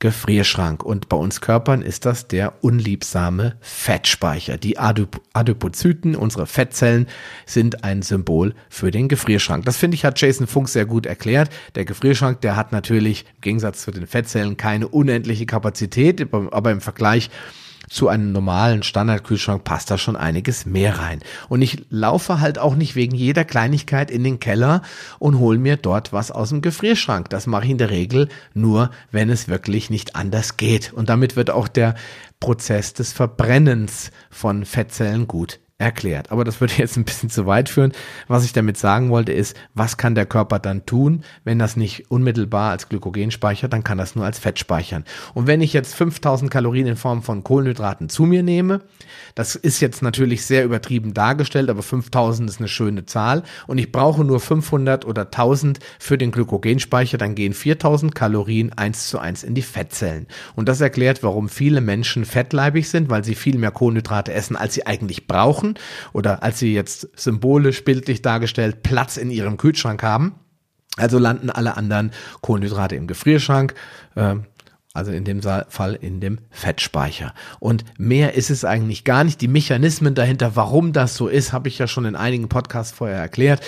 [0.04, 0.82] Gefrierschrank.
[0.82, 4.58] Und bei uns Körpern ist das der unliebsame Fettspeicher.
[4.58, 7.06] Die Adip Adipozyten, unsere Fettzellen,
[7.46, 9.64] sind ein Symbol für den Gefrierschrank.
[9.64, 11.48] Das finde ich hat Jason Funk sehr gut erklärt.
[11.74, 16.82] Der Gefrierschrank, der hat natürlich im Gegensatz zu den Fettzellen keine unendliche Kapazität, aber im
[16.82, 17.30] Vergleich
[17.88, 21.20] zu einem normalen Standardkühlschrank passt da schon einiges mehr rein.
[21.48, 24.82] Und ich laufe halt auch nicht wegen jeder Kleinigkeit in den Keller
[25.18, 27.28] und hole mir dort was aus dem Gefrierschrank.
[27.30, 30.92] Das mache ich in der Regel nur, wenn es wirklich nicht anders geht.
[30.92, 31.94] Und damit wird auch der
[32.40, 36.30] Prozess des Verbrennens von Fettzellen gut erklärt.
[36.30, 37.92] Aber das würde jetzt ein bisschen zu weit führen.
[38.28, 42.10] Was ich damit sagen wollte ist, was kann der Körper dann tun, wenn das nicht
[42.10, 45.04] unmittelbar als Glykogen speichert, dann kann das nur als Fett speichern.
[45.34, 48.82] Und wenn ich jetzt 5000 Kalorien in Form von Kohlenhydraten zu mir nehme,
[49.34, 53.90] das ist jetzt natürlich sehr übertrieben dargestellt, aber 5000 ist eine schöne Zahl und ich
[53.90, 59.42] brauche nur 500 oder 1000 für den Glykogenspeicher, dann gehen 4000 Kalorien eins zu eins
[59.42, 60.26] in die Fettzellen.
[60.54, 64.74] Und das erklärt, warum viele Menschen fettleibig sind, weil sie viel mehr Kohlenhydrate essen, als
[64.74, 65.74] sie eigentlich brauchen
[66.12, 70.36] oder als sie jetzt symbolisch, bildlich dargestellt Platz in ihrem Kühlschrank haben.
[70.96, 73.74] Also landen alle anderen Kohlenhydrate im Gefrierschrank.
[74.14, 74.36] Äh,
[74.94, 77.34] also in dem Fall in dem Fettspeicher.
[77.58, 79.40] Und mehr ist es eigentlich gar nicht.
[79.40, 83.18] Die Mechanismen dahinter, warum das so ist, habe ich ja schon in einigen Podcasts vorher
[83.18, 83.60] erklärt.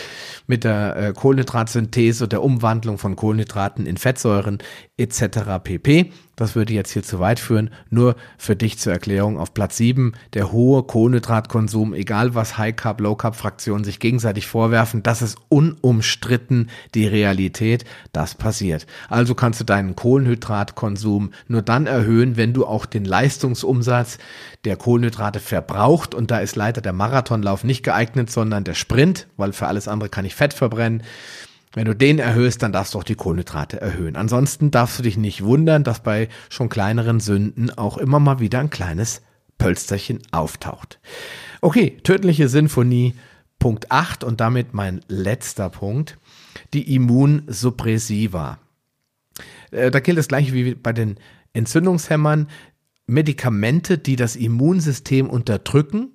[0.46, 4.58] Mit der äh, Kohlenhydratsynthese, der Umwandlung von Kohlenhydraten in Fettsäuren
[4.96, 5.58] etc.
[5.62, 6.12] pp.
[6.36, 7.70] Das würde jetzt hier zu weit führen.
[7.88, 13.00] Nur für dich zur Erklärung auf Platz 7 der hohe Kohlenhydratkonsum, egal was High Carb,
[13.00, 17.86] Low Carb Fraktionen sich gegenseitig vorwerfen, das ist unumstritten die Realität.
[18.12, 18.86] Das passiert.
[19.08, 24.18] Also kannst du deinen Kohlenhydratkonsum nur dann erhöhen, wenn du auch den Leistungsumsatz
[24.66, 26.14] der Kohlenhydrate verbraucht.
[26.14, 30.10] Und da ist leider der Marathonlauf nicht geeignet, sondern der Sprint, weil für alles andere
[30.10, 31.02] kann ich Fett verbrennen.
[31.76, 34.16] Wenn du den erhöhst, dann darfst du auch die Kohlenhydrate erhöhen.
[34.16, 38.60] Ansonsten darfst du dich nicht wundern, dass bei schon kleineren Sünden auch immer mal wieder
[38.60, 39.20] ein kleines
[39.58, 40.98] Pölsterchen auftaucht.
[41.60, 43.12] Okay, tödliche Sinfonie
[43.58, 46.16] Punkt 8 und damit mein letzter Punkt.
[46.72, 48.58] Die Immunsuppressiva.
[49.70, 51.16] Äh, da gilt das gleiche wie bei den
[51.52, 52.48] Entzündungshämmern.
[53.06, 56.12] Medikamente, die das Immunsystem unterdrücken,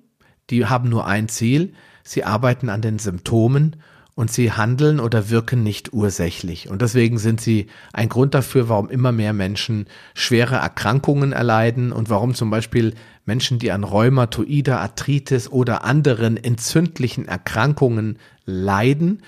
[0.50, 1.74] die haben nur ein Ziel.
[2.02, 3.76] Sie arbeiten an den Symptomen
[4.14, 6.68] und sie handeln oder wirken nicht ursächlich.
[6.68, 12.10] Und deswegen sind sie ein Grund dafür, warum immer mehr Menschen schwere Erkrankungen erleiden und
[12.10, 12.94] warum zum Beispiel
[13.24, 19.22] Menschen, die an Rheumatoide, Arthritis oder anderen entzündlichen Erkrankungen leiden,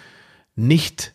[0.55, 1.15] nicht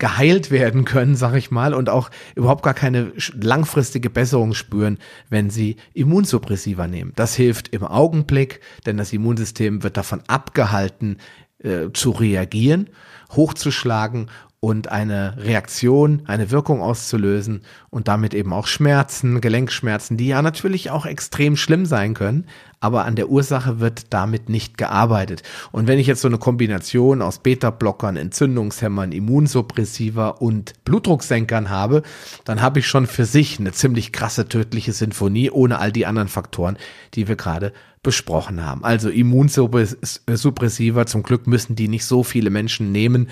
[0.00, 4.98] geheilt werden können, sag ich mal, und auch überhaupt gar keine langfristige Besserung spüren,
[5.28, 7.12] wenn sie Immunsuppressiva nehmen.
[7.14, 11.18] Das hilft im Augenblick, denn das Immunsystem wird davon abgehalten,
[11.62, 12.88] äh, zu reagieren,
[13.32, 14.28] hochzuschlagen
[14.62, 20.90] und eine Reaktion, eine Wirkung auszulösen und damit eben auch Schmerzen, Gelenkschmerzen, die ja natürlich
[20.90, 22.44] auch extrem schlimm sein können,
[22.78, 25.42] aber an der Ursache wird damit nicht gearbeitet.
[25.72, 32.02] Und wenn ich jetzt so eine Kombination aus Beta-Blockern, Entzündungshemmern, Immunsuppressiva und Blutdrucksenkern habe,
[32.44, 36.28] dann habe ich schon für sich eine ziemlich krasse tödliche Sinfonie ohne all die anderen
[36.28, 36.76] Faktoren,
[37.14, 38.84] die wir gerade besprochen haben.
[38.84, 43.28] Also Immunsuppressiva, zum Glück müssen die nicht so viele Menschen nehmen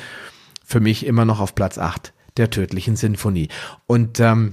[0.68, 3.48] für mich immer noch auf Platz 8 der tödlichen Sinfonie.
[3.86, 4.52] Und ähm,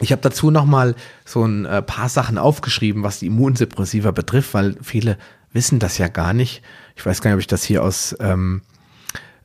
[0.00, 4.54] ich habe dazu noch mal so ein äh, paar Sachen aufgeschrieben, was die Immunsuppressiva betrifft,
[4.54, 5.18] weil viele
[5.52, 6.62] wissen das ja gar nicht.
[6.94, 8.62] Ich weiß gar nicht, ob ich das hier aus ähm,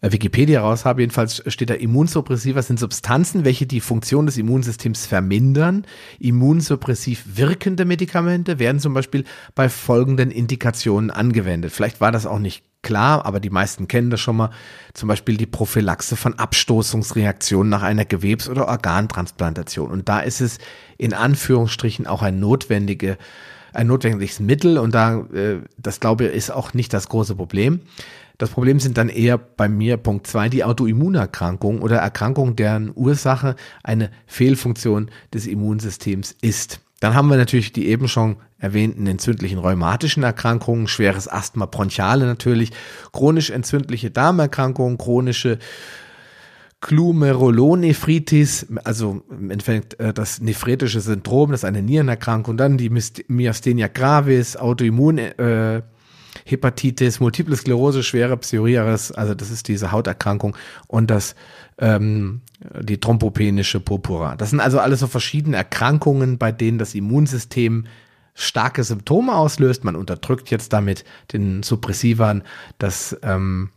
[0.02, 1.02] äh, Wikipedia raus habe.
[1.02, 5.88] Jedenfalls steht da, Immunsuppressiva sind Substanzen, welche die Funktion des Immunsystems vermindern.
[6.20, 9.24] Immunsuppressiv wirkende Medikamente werden zum Beispiel
[9.56, 11.72] bei folgenden Indikationen angewendet.
[11.72, 14.50] Vielleicht war das auch nicht klar, aber die meisten kennen das schon mal.
[14.94, 19.92] Zum Beispiel die Prophylaxe von Abstoßungsreaktionen nach einer Gewebs- oder Organtransplantation.
[19.92, 20.58] Und da ist es
[20.98, 23.18] in Anführungsstrichen auch ein notwendige
[23.74, 27.80] ein notwendiges Mittel und da, äh, das glaube ich, ist auch nicht das große Problem.
[28.38, 33.56] Das Problem sind dann eher bei mir Punkt zwei die Autoimmunerkrankungen oder Erkrankungen, deren Ursache
[33.84, 36.82] eine Fehlfunktion des Immunsystems ist.
[37.02, 42.72] Dann haben wir natürlich die eben schon erwähnten entzündlichen rheumatischen Erkrankungen, schweres Asthma, Bronchiale natürlich,
[43.12, 45.58] chronisch entzündliche Darmerkrankungen, chronische
[46.80, 52.92] Glomerulonephritis, also im Endeffekt äh, das nephretische Syndrom, das ist eine Nierenerkrankung, dann die
[53.28, 55.82] Myasthenia gravis, Autoimmun äh,
[56.46, 60.56] Hepatitis, Multiple Sklerose, schwere Psoriasis, also das ist diese Hauterkrankung
[60.88, 61.36] und das
[61.78, 62.42] ähm,
[62.80, 64.36] die thrombopenische Purpura.
[64.36, 67.86] Das sind also alles so verschiedene Erkrankungen, bei denen das Immunsystem
[68.34, 69.84] starke Symptome auslöst.
[69.84, 72.44] Man unterdrückt jetzt damit den Suppressivern
[72.78, 73.70] das ähm,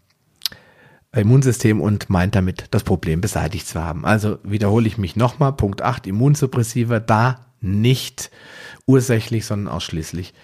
[1.12, 4.04] Immunsystem und meint damit, das Problem beseitigt zu haben.
[4.04, 5.52] Also wiederhole ich mich nochmal.
[5.52, 8.30] Punkt 8, Immunsuppressiva, da nicht
[8.86, 10.34] ursächlich, sondern ausschließlich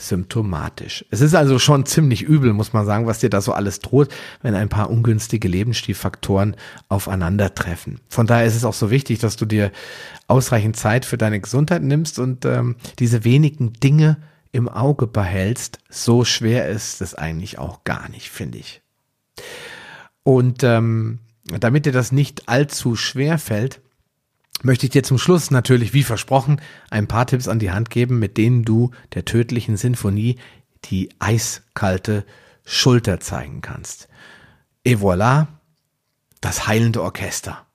[0.00, 1.04] symptomatisch.
[1.10, 4.08] Es ist also schon ziemlich übel, muss man sagen, was dir da so alles droht,
[4.42, 6.56] wenn ein paar ungünstige Lebensstilfaktoren
[6.88, 8.00] aufeinandertreffen.
[8.08, 9.70] Von daher ist es auch so wichtig, dass du dir
[10.26, 14.16] ausreichend Zeit für deine Gesundheit nimmst und ähm, diese wenigen Dinge
[14.52, 15.78] im Auge behältst.
[15.88, 18.82] So schwer ist es eigentlich auch gar nicht, finde ich.
[20.22, 23.80] Und ähm, damit dir das nicht allzu schwer fällt,
[24.62, 28.18] möchte ich dir zum Schluss natürlich, wie versprochen, ein paar Tipps an die Hand geben,
[28.18, 30.36] mit denen du der tödlichen Sinfonie
[30.86, 32.24] die eiskalte
[32.64, 34.08] Schulter zeigen kannst.
[34.84, 35.46] Et voilà,
[36.40, 37.66] das heilende Orchester.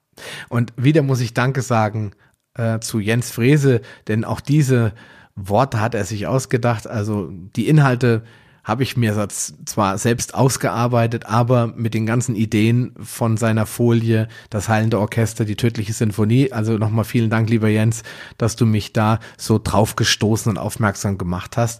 [0.49, 2.11] Und wieder muss ich Danke sagen
[2.55, 4.93] äh, zu Jens Frese, denn auch diese
[5.35, 6.87] Worte hat er sich ausgedacht.
[6.87, 8.23] Also die Inhalte
[8.65, 14.67] habe ich mir zwar selbst ausgearbeitet, aber mit den ganzen Ideen von seiner Folie, das
[14.67, 16.51] heilende Orchester, die tödliche Sinfonie.
[16.51, 18.01] Also nochmal vielen Dank, lieber Jens,
[18.39, 21.79] dass du mich da so draufgestoßen und aufmerksam gemacht hast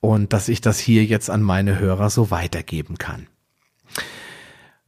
[0.00, 3.28] und dass ich das hier jetzt an meine Hörer so weitergeben kann.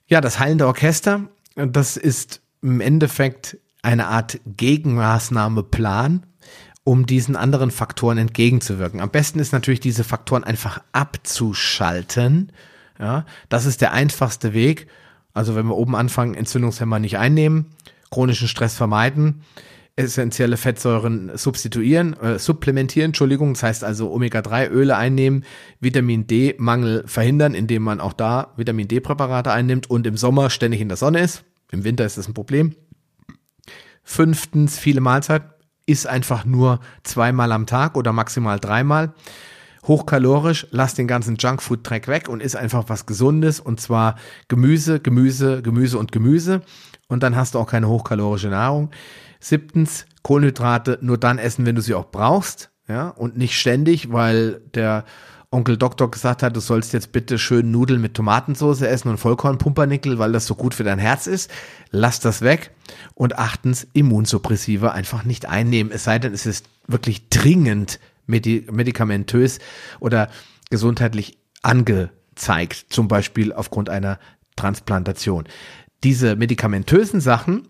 [0.06, 6.26] Ja, das heilende Orchester, das ist im Endeffekt eine Art Gegenmaßnahmeplan
[6.88, 9.00] um diesen anderen Faktoren entgegenzuwirken.
[9.00, 12.50] Am besten ist natürlich, diese Faktoren einfach abzuschalten.
[12.98, 14.86] Ja, das ist der einfachste Weg.
[15.34, 17.66] Also wenn wir oben anfangen, Entzündungshemmer nicht einnehmen,
[18.10, 19.42] chronischen Stress vermeiden,
[19.96, 25.44] essentielle Fettsäuren substituieren, äh, supplementieren, Entschuldigung, das heißt also Omega-3-Öle einnehmen,
[25.80, 30.88] Vitamin D-Mangel verhindern, indem man auch da Vitamin D-Präparate einnimmt und im Sommer ständig in
[30.88, 31.44] der Sonne ist.
[31.70, 32.74] Im Winter ist das ein Problem.
[34.04, 35.57] Fünftens, viele Mahlzeiten
[35.88, 39.14] ist einfach nur zweimal am Tag oder maximal dreimal.
[39.86, 44.16] Hochkalorisch, lass den ganzen Junkfood-Dreck weg und isst einfach was Gesundes und zwar
[44.48, 46.60] Gemüse, Gemüse, Gemüse und Gemüse
[47.08, 48.90] und dann hast du auch keine hochkalorische Nahrung.
[49.40, 54.60] Siebtens, Kohlenhydrate nur dann essen, wenn du sie auch brauchst, ja, und nicht ständig, weil
[54.74, 55.04] der
[55.50, 60.18] Onkel Doktor gesagt hat, du sollst jetzt bitte schön Nudeln mit Tomatensauce essen und Vollkornpumpernickel,
[60.18, 61.50] weil das so gut für dein Herz ist.
[61.90, 62.72] Lass das weg.
[63.14, 65.90] Und achtens, Immunsuppressive einfach nicht einnehmen.
[65.90, 69.58] Es sei denn, es ist wirklich dringend medikamentös
[70.00, 70.28] oder
[70.68, 74.18] gesundheitlich angezeigt, zum Beispiel aufgrund einer
[74.54, 75.44] Transplantation.
[76.04, 77.68] Diese medikamentösen Sachen,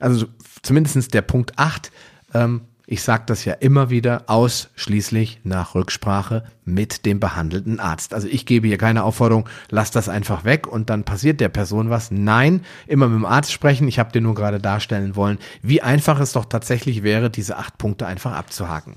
[0.00, 0.26] also
[0.62, 1.92] zumindestens der Punkt 8,
[2.32, 8.14] ähm, ich sage das ja immer wieder, ausschließlich nach Rücksprache mit dem behandelnden Arzt.
[8.14, 11.90] Also ich gebe hier keine Aufforderung, lass das einfach weg und dann passiert der Person
[11.90, 12.10] was.
[12.10, 13.88] Nein, immer mit dem Arzt sprechen.
[13.88, 17.76] Ich habe dir nur gerade darstellen wollen, wie einfach es doch tatsächlich wäre, diese acht
[17.76, 18.96] Punkte einfach abzuhaken.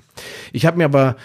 [0.54, 1.18] Ich habe mir aber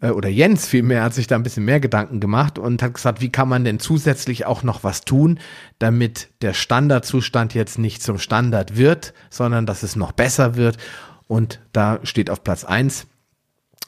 [0.00, 3.20] äh, oder Jens vielmehr hat sich da ein bisschen mehr Gedanken gemacht und hat gesagt,
[3.20, 5.40] wie kann man denn zusätzlich auch noch was tun,
[5.78, 10.78] damit der Standardzustand jetzt nicht zum Standard wird, sondern dass es noch besser wird.
[11.26, 13.06] Und da steht auf Platz eins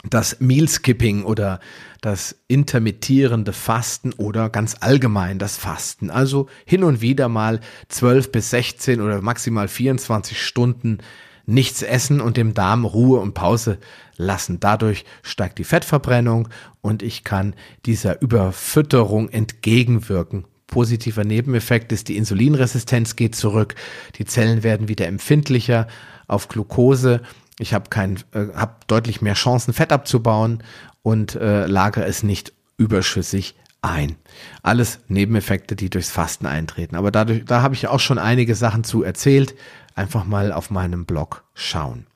[0.08, 1.60] das Meal Skipping oder
[2.00, 6.10] das intermittierende Fasten oder ganz allgemein das Fasten.
[6.10, 10.98] Also hin und wieder mal 12 bis 16 oder maximal 24 Stunden
[11.46, 13.78] nichts essen und dem Darm Ruhe und Pause
[14.16, 14.60] lassen.
[14.60, 16.48] Dadurch steigt die Fettverbrennung
[16.80, 17.54] und ich kann
[17.86, 20.44] dieser Überfütterung entgegenwirken.
[20.66, 23.76] Positiver Nebeneffekt ist, die Insulinresistenz geht zurück,
[24.16, 25.86] die Zellen werden wieder empfindlicher
[26.26, 27.20] auf Glucose.
[27.58, 30.62] Ich habe kein, äh, habe deutlich mehr Chancen, Fett abzubauen
[31.02, 34.16] und äh, lagere es nicht überschüssig ein.
[34.62, 36.96] Alles Nebeneffekte, die durchs Fasten eintreten.
[36.96, 39.54] Aber dadurch, da habe ich auch schon einige Sachen zu erzählt.
[39.94, 42.06] Einfach mal auf meinem Blog schauen.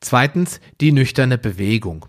[0.00, 2.06] Zweitens, die nüchterne Bewegung.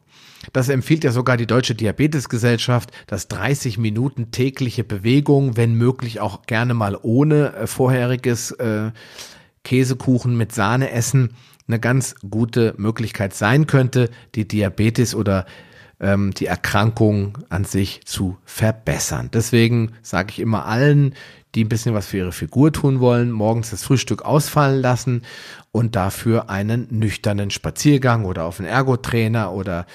[0.54, 6.46] Das empfiehlt ja sogar die Deutsche Diabetesgesellschaft, dass 30 Minuten tägliche Bewegung, wenn möglich auch
[6.46, 8.92] gerne mal ohne äh, vorheriges äh,
[9.68, 11.32] Käsekuchen mit Sahne essen
[11.68, 15.46] eine ganz gute Möglichkeit sein könnte, die Diabetes oder
[16.00, 19.30] ähm, die Erkrankung an sich zu verbessern.
[19.34, 21.16] Deswegen sage ich immer allen,
[21.54, 25.24] die ein bisschen was für ihre Figur tun wollen, morgens das Frühstück ausfallen lassen
[25.74, 29.86] und dafür einen nüchternen Spaziergang oder auf einen Ergotrainer oder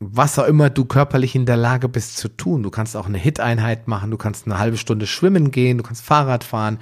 [0.00, 2.62] was auch immer du körperlich in der Lage bist zu tun.
[2.62, 6.04] Du kannst auch eine Hit-Einheit machen, du kannst eine halbe Stunde schwimmen gehen, du kannst
[6.04, 6.78] Fahrrad fahren,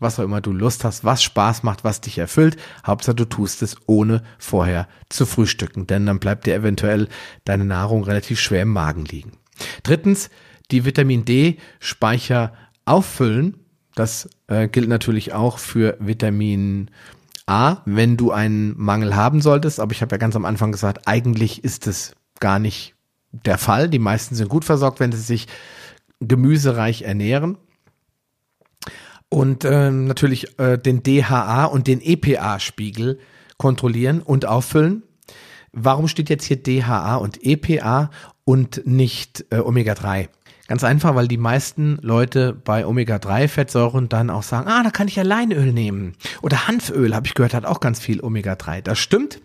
[0.00, 2.56] was auch immer du Lust hast, was Spaß macht, was dich erfüllt.
[2.86, 7.08] Hauptsache du tust es ohne vorher zu frühstücken, denn dann bleibt dir eventuell
[7.44, 9.32] deine Nahrung relativ schwer im Magen liegen.
[9.82, 10.30] Drittens,
[10.70, 12.52] die Vitamin D Speicher
[12.84, 13.58] auffüllen.
[13.94, 16.90] Das äh, gilt natürlich auch für Vitamin
[17.46, 19.80] A, wenn du einen Mangel haben solltest.
[19.80, 22.94] Aber ich habe ja ganz am Anfang gesagt, eigentlich ist es gar nicht
[23.30, 23.88] der Fall.
[23.88, 25.46] Die meisten sind gut versorgt, wenn sie sich
[26.20, 27.58] gemüsereich ernähren
[29.36, 33.18] und äh, natürlich äh, den DHA und den EPA-Spiegel
[33.58, 35.02] kontrollieren und auffüllen.
[35.72, 38.10] Warum steht jetzt hier DHA und EPA
[38.46, 40.28] und nicht äh, Omega-3?
[40.68, 45.16] Ganz einfach, weil die meisten Leute bei Omega-3-Fettsäuren dann auch sagen, ah, da kann ich
[45.16, 46.14] ja Leinöl nehmen.
[46.40, 48.80] Oder Hanföl, habe ich gehört, hat auch ganz viel Omega-3.
[48.80, 49.42] Das stimmt.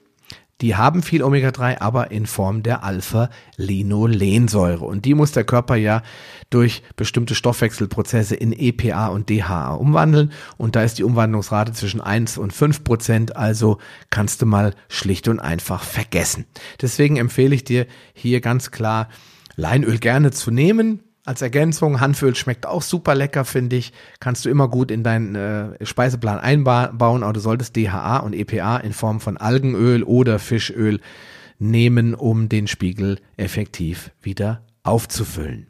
[0.61, 4.85] Die haben viel Omega-3, aber in Form der Alpha-Linolensäure.
[4.85, 6.03] Und die muss der Körper ja
[6.49, 10.31] durch bestimmte Stoffwechselprozesse in EPA und DHA umwandeln.
[10.57, 13.35] Und da ist die Umwandlungsrate zwischen 1 und 5 Prozent.
[13.35, 16.45] Also kannst du mal schlicht und einfach vergessen.
[16.81, 19.09] Deswegen empfehle ich dir hier ganz klar,
[19.55, 21.99] Leinöl gerne zu nehmen, als Ergänzung.
[21.99, 23.93] Hanföl schmeckt auch super lecker, finde ich.
[24.19, 28.77] Kannst du immer gut in deinen äh, Speiseplan einbauen, aber du solltest DHA und EPA
[28.77, 30.99] in Form von Algenöl oder Fischöl
[31.59, 35.67] nehmen, um den Spiegel effektiv wieder aufzufüllen.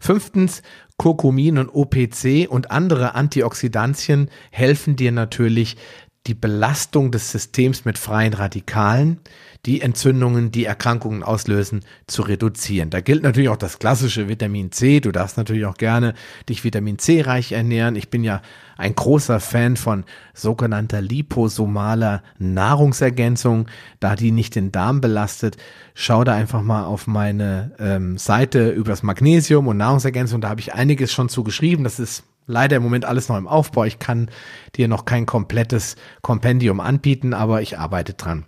[0.00, 0.62] Fünftens,
[0.96, 5.76] Kurkumin und OPC und andere Antioxidantien helfen dir natürlich,
[6.26, 9.20] die Belastung des Systems mit freien Radikalen,
[9.66, 12.90] die Entzündungen, die Erkrankungen auslösen, zu reduzieren.
[12.90, 15.00] Da gilt natürlich auch das klassische Vitamin C.
[15.00, 16.14] Du darfst natürlich auch gerne
[16.48, 17.96] dich Vitamin C reich ernähren.
[17.96, 18.40] Ich bin ja
[18.76, 20.04] ein großer Fan von
[20.34, 23.66] sogenannter liposomaler Nahrungsergänzung,
[24.00, 25.56] da die nicht den Darm belastet.
[25.94, 30.40] Schau da einfach mal auf meine ähm, Seite über das Magnesium und Nahrungsergänzung.
[30.40, 31.82] Da habe ich einiges schon zu geschrieben.
[31.82, 33.84] Das ist leider im Moment alles noch im Aufbau.
[33.84, 34.30] Ich kann
[34.76, 38.44] dir noch kein komplettes Kompendium anbieten, aber ich arbeite dran.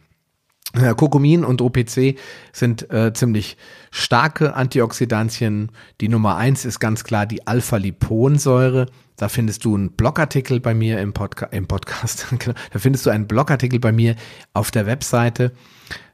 [0.72, 2.16] Kurkumin und OPC
[2.52, 3.56] sind äh, ziemlich
[3.90, 5.72] starke Antioxidantien.
[6.00, 8.86] Die Nummer eins ist ganz klar die Alpha-Liponsäure.
[9.16, 12.26] Da findest du einen Blogartikel bei mir im, Podca im Podcast.
[12.38, 12.54] Genau.
[12.72, 14.14] da findest du einen Blogartikel bei mir
[14.54, 15.52] auf der Webseite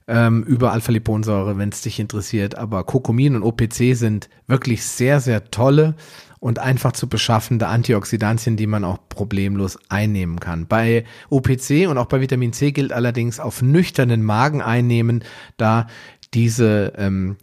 [0.08, 2.56] ähm, über Alpha-Liponsäure, wenn es dich interessiert.
[2.56, 5.94] Aber Kurkumin und OPC sind wirklich sehr, sehr tolle
[6.38, 10.66] und einfach zu beschaffende Antioxidantien, die man auch problemlos einnehmen kann.
[10.66, 15.24] Bei OPC und auch bei Vitamin C gilt allerdings auf nüchternen Magen einnehmen,
[15.56, 15.86] da
[16.34, 17.36] diese ähm,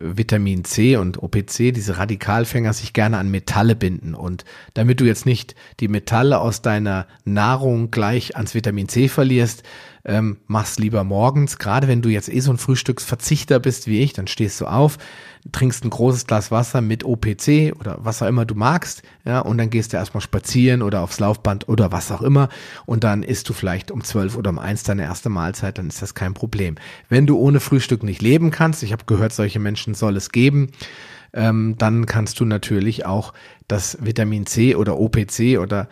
[0.00, 4.14] Vitamin C und OPC, diese Radikalfänger, sich gerne an Metalle binden.
[4.14, 4.44] Und
[4.74, 9.64] damit du jetzt nicht die Metalle aus deiner Nahrung gleich ans Vitamin C verlierst,
[10.08, 11.58] ähm, mach's lieber morgens.
[11.58, 14.96] Gerade wenn du jetzt eh so ein Frühstücksverzichter bist wie ich, dann stehst du auf,
[15.52, 19.58] trinkst ein großes Glas Wasser mit OPC oder was auch immer du magst, ja, und
[19.58, 22.48] dann gehst du erstmal spazieren oder aufs Laufband oder was auch immer
[22.86, 26.00] und dann isst du vielleicht um zwölf oder um eins deine erste Mahlzeit, dann ist
[26.00, 26.76] das kein Problem.
[27.10, 30.70] Wenn du ohne Frühstück nicht leben kannst, ich habe gehört, solche Menschen soll es geben,
[31.34, 33.34] ähm, dann kannst du natürlich auch
[33.68, 35.88] das Vitamin C oder OPC oder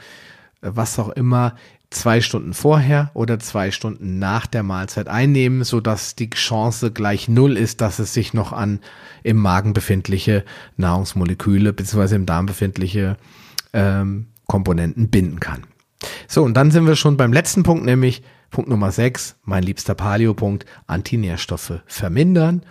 [0.63, 1.55] äh, was auch immer
[1.91, 7.29] zwei Stunden vorher oder zwei Stunden nach der Mahlzeit einnehmen, so dass die Chance gleich
[7.29, 8.81] null ist, dass es sich noch an
[9.23, 10.45] im Magen befindliche
[10.77, 12.17] Nahrungsmoleküle bzw.
[12.17, 13.17] im Darm befindliche
[13.73, 15.65] ähm, Komponenten binden kann.
[16.29, 19.95] So, und dann sind wir schon beim letzten Punkt, nämlich Punkt Nummer 6, mein liebster
[19.95, 22.63] Paleo-Punkt, Antinährstoffe vermindern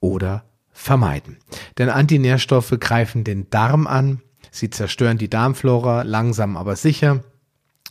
[0.00, 1.38] oder vermeiden.
[1.76, 7.24] Denn Antinährstoffe greifen den Darm an, sie zerstören die Darmflora langsam aber sicher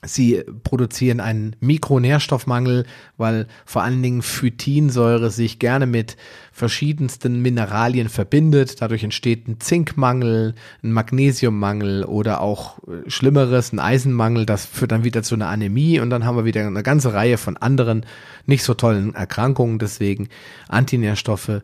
[0.06, 2.86] Sie produzieren einen Mikronährstoffmangel,
[3.18, 6.18] weil vor allen Dingen Phytinsäure sich gerne mit
[6.52, 8.80] verschiedensten Mineralien verbindet.
[8.80, 14.46] Dadurch entsteht ein Zinkmangel, ein Magnesiummangel oder auch äh, Schlimmeres, ein Eisenmangel.
[14.46, 17.40] Das führt dann wieder zu einer Anämie und dann haben wir wieder eine ganze Reihe
[17.40, 18.06] von anderen
[18.46, 19.80] nicht so tollen Erkrankungen.
[19.80, 20.30] Deswegen
[20.68, 21.64] Antinährstoffe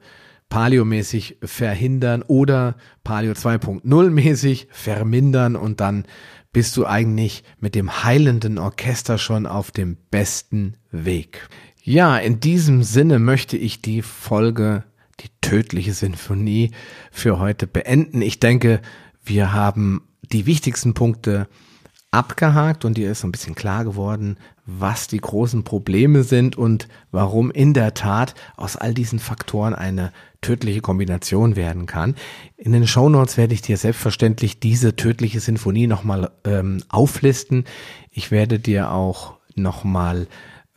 [0.49, 6.05] paleomäßig verhindern oder Paleo 2.0 mäßig vermindern und dann
[6.54, 11.49] bist du eigentlich mit dem heilenden Orchester schon auf dem besten Weg.
[11.84, 14.84] Ja, in diesem Sinne möchte ich die Folge,
[15.20, 16.72] die tödliche Sinfonie
[17.12, 18.22] für heute beenden.
[18.22, 18.82] Ich denke,
[19.26, 21.47] wir haben die wichtigsten Punkte
[22.14, 26.88] abgehakt und dir ist so ein bisschen klar geworden, was die großen Probleme sind und
[27.11, 32.16] warum in der Tat aus all diesen Faktoren eine tödliche Kombination werden kann.
[32.57, 37.66] In den Show Notes werde ich dir selbstverständlich diese tödliche Sinfonie nochmal ähm, auflisten.
[38.11, 40.28] Ich werde dir auch nochmal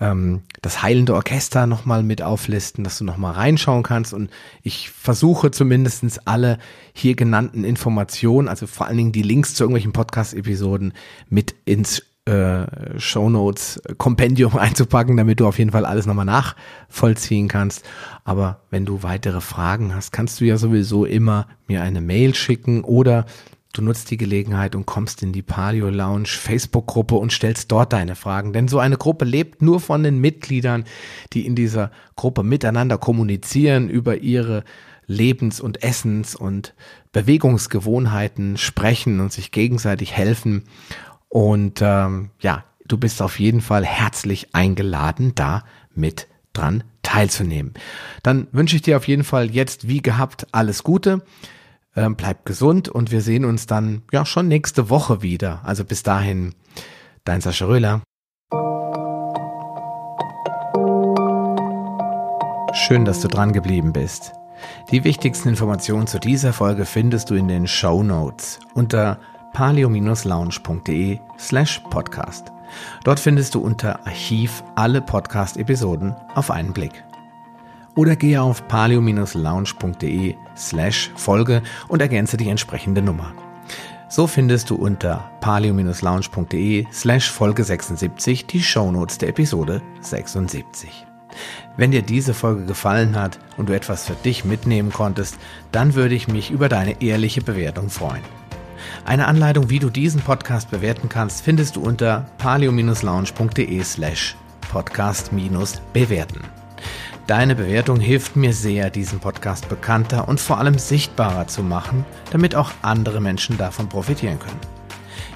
[0.01, 4.13] ähm, das heilende Orchester nochmal mit auflisten, dass du nochmal reinschauen kannst.
[4.13, 4.31] Und
[4.63, 6.59] ich versuche zumindestens alle
[6.93, 10.93] hier genannten Informationen, also vor allen Dingen die Links zu irgendwelchen Podcast-Episoden
[11.29, 17.85] mit ins äh, Shownotes Kompendium einzupacken, damit du auf jeden Fall alles nochmal nachvollziehen kannst.
[18.25, 22.83] Aber wenn du weitere Fragen hast, kannst du ja sowieso immer mir eine Mail schicken
[22.83, 23.25] oder
[23.77, 28.17] du nutzt die Gelegenheit und kommst in die Paleo Lounge Facebook-Gruppe und stellst dort deine
[28.17, 28.53] Fragen.
[28.53, 30.85] Denn so eine Gruppe lebt nur von den Mitgliedern,
[31.33, 34.65] die in dieser Gruppe miteinander kommunizieren über ihre
[35.07, 36.75] Lebens- und Essens- und
[37.13, 40.65] Bewegungsgewohnheiten sprechen und sich gegenseitig helfen.
[41.29, 45.65] Und ähm, ja, du bist auf jeden Fall herzlich eingeladen, da
[45.95, 47.75] mit dran teilzunehmen.
[48.23, 51.23] Dann wünsche ich dir auf jeden Fall jetzt wie gehabt alles Gute.
[51.97, 55.61] Ähm, bleib gesund und wir sehen uns dann ja schon nächste Woche wieder.
[55.65, 56.55] Also bis dahin,
[57.25, 58.03] dein Sascha Röhler.
[62.75, 64.33] Schön, dass du dran geblieben bist.
[64.91, 69.19] Die wichtigsten Informationen zu dieser Folge findest du in den Show Notes unter
[69.55, 72.53] palio-lounge.de slash podcast.
[73.05, 77.06] Dort findest du unter Archiv alle Podcast-Episoden auf einen Blick.
[77.97, 83.33] Oder gehe auf palio-lounge.de slash Folge und ergänze die entsprechende Nummer.
[84.09, 91.07] So findest du unter palio-lounge.de slash Folge 76 die Shownotes der Episode 76.
[91.77, 95.37] Wenn dir diese Folge gefallen hat und du etwas für dich mitnehmen konntest,
[95.73, 98.23] dann würde ich mich über deine ehrliche Bewertung freuen.
[99.05, 104.37] Eine Anleitung, wie du diesen Podcast bewerten kannst, findest du unter palio-lounge.de slash
[104.71, 106.41] podcast-bewerten.
[107.27, 112.55] Deine Bewertung hilft mir sehr, diesen Podcast bekannter und vor allem sichtbarer zu machen, damit
[112.55, 114.61] auch andere Menschen davon profitieren können.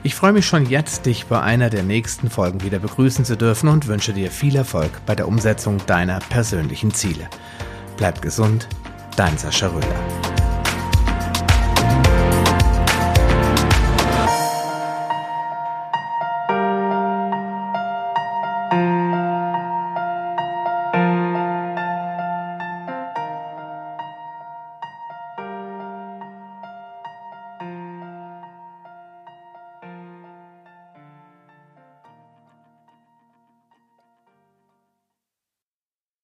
[0.05, 3.68] Ich freue mich schon jetzt, dich bei einer der nächsten Folgen wieder begrüßen zu dürfen
[3.68, 7.28] und wünsche dir viel Erfolg bei der Umsetzung deiner persönlichen Ziele.
[7.97, 8.68] Bleib gesund,
[9.16, 10.30] dein Sascha Röder.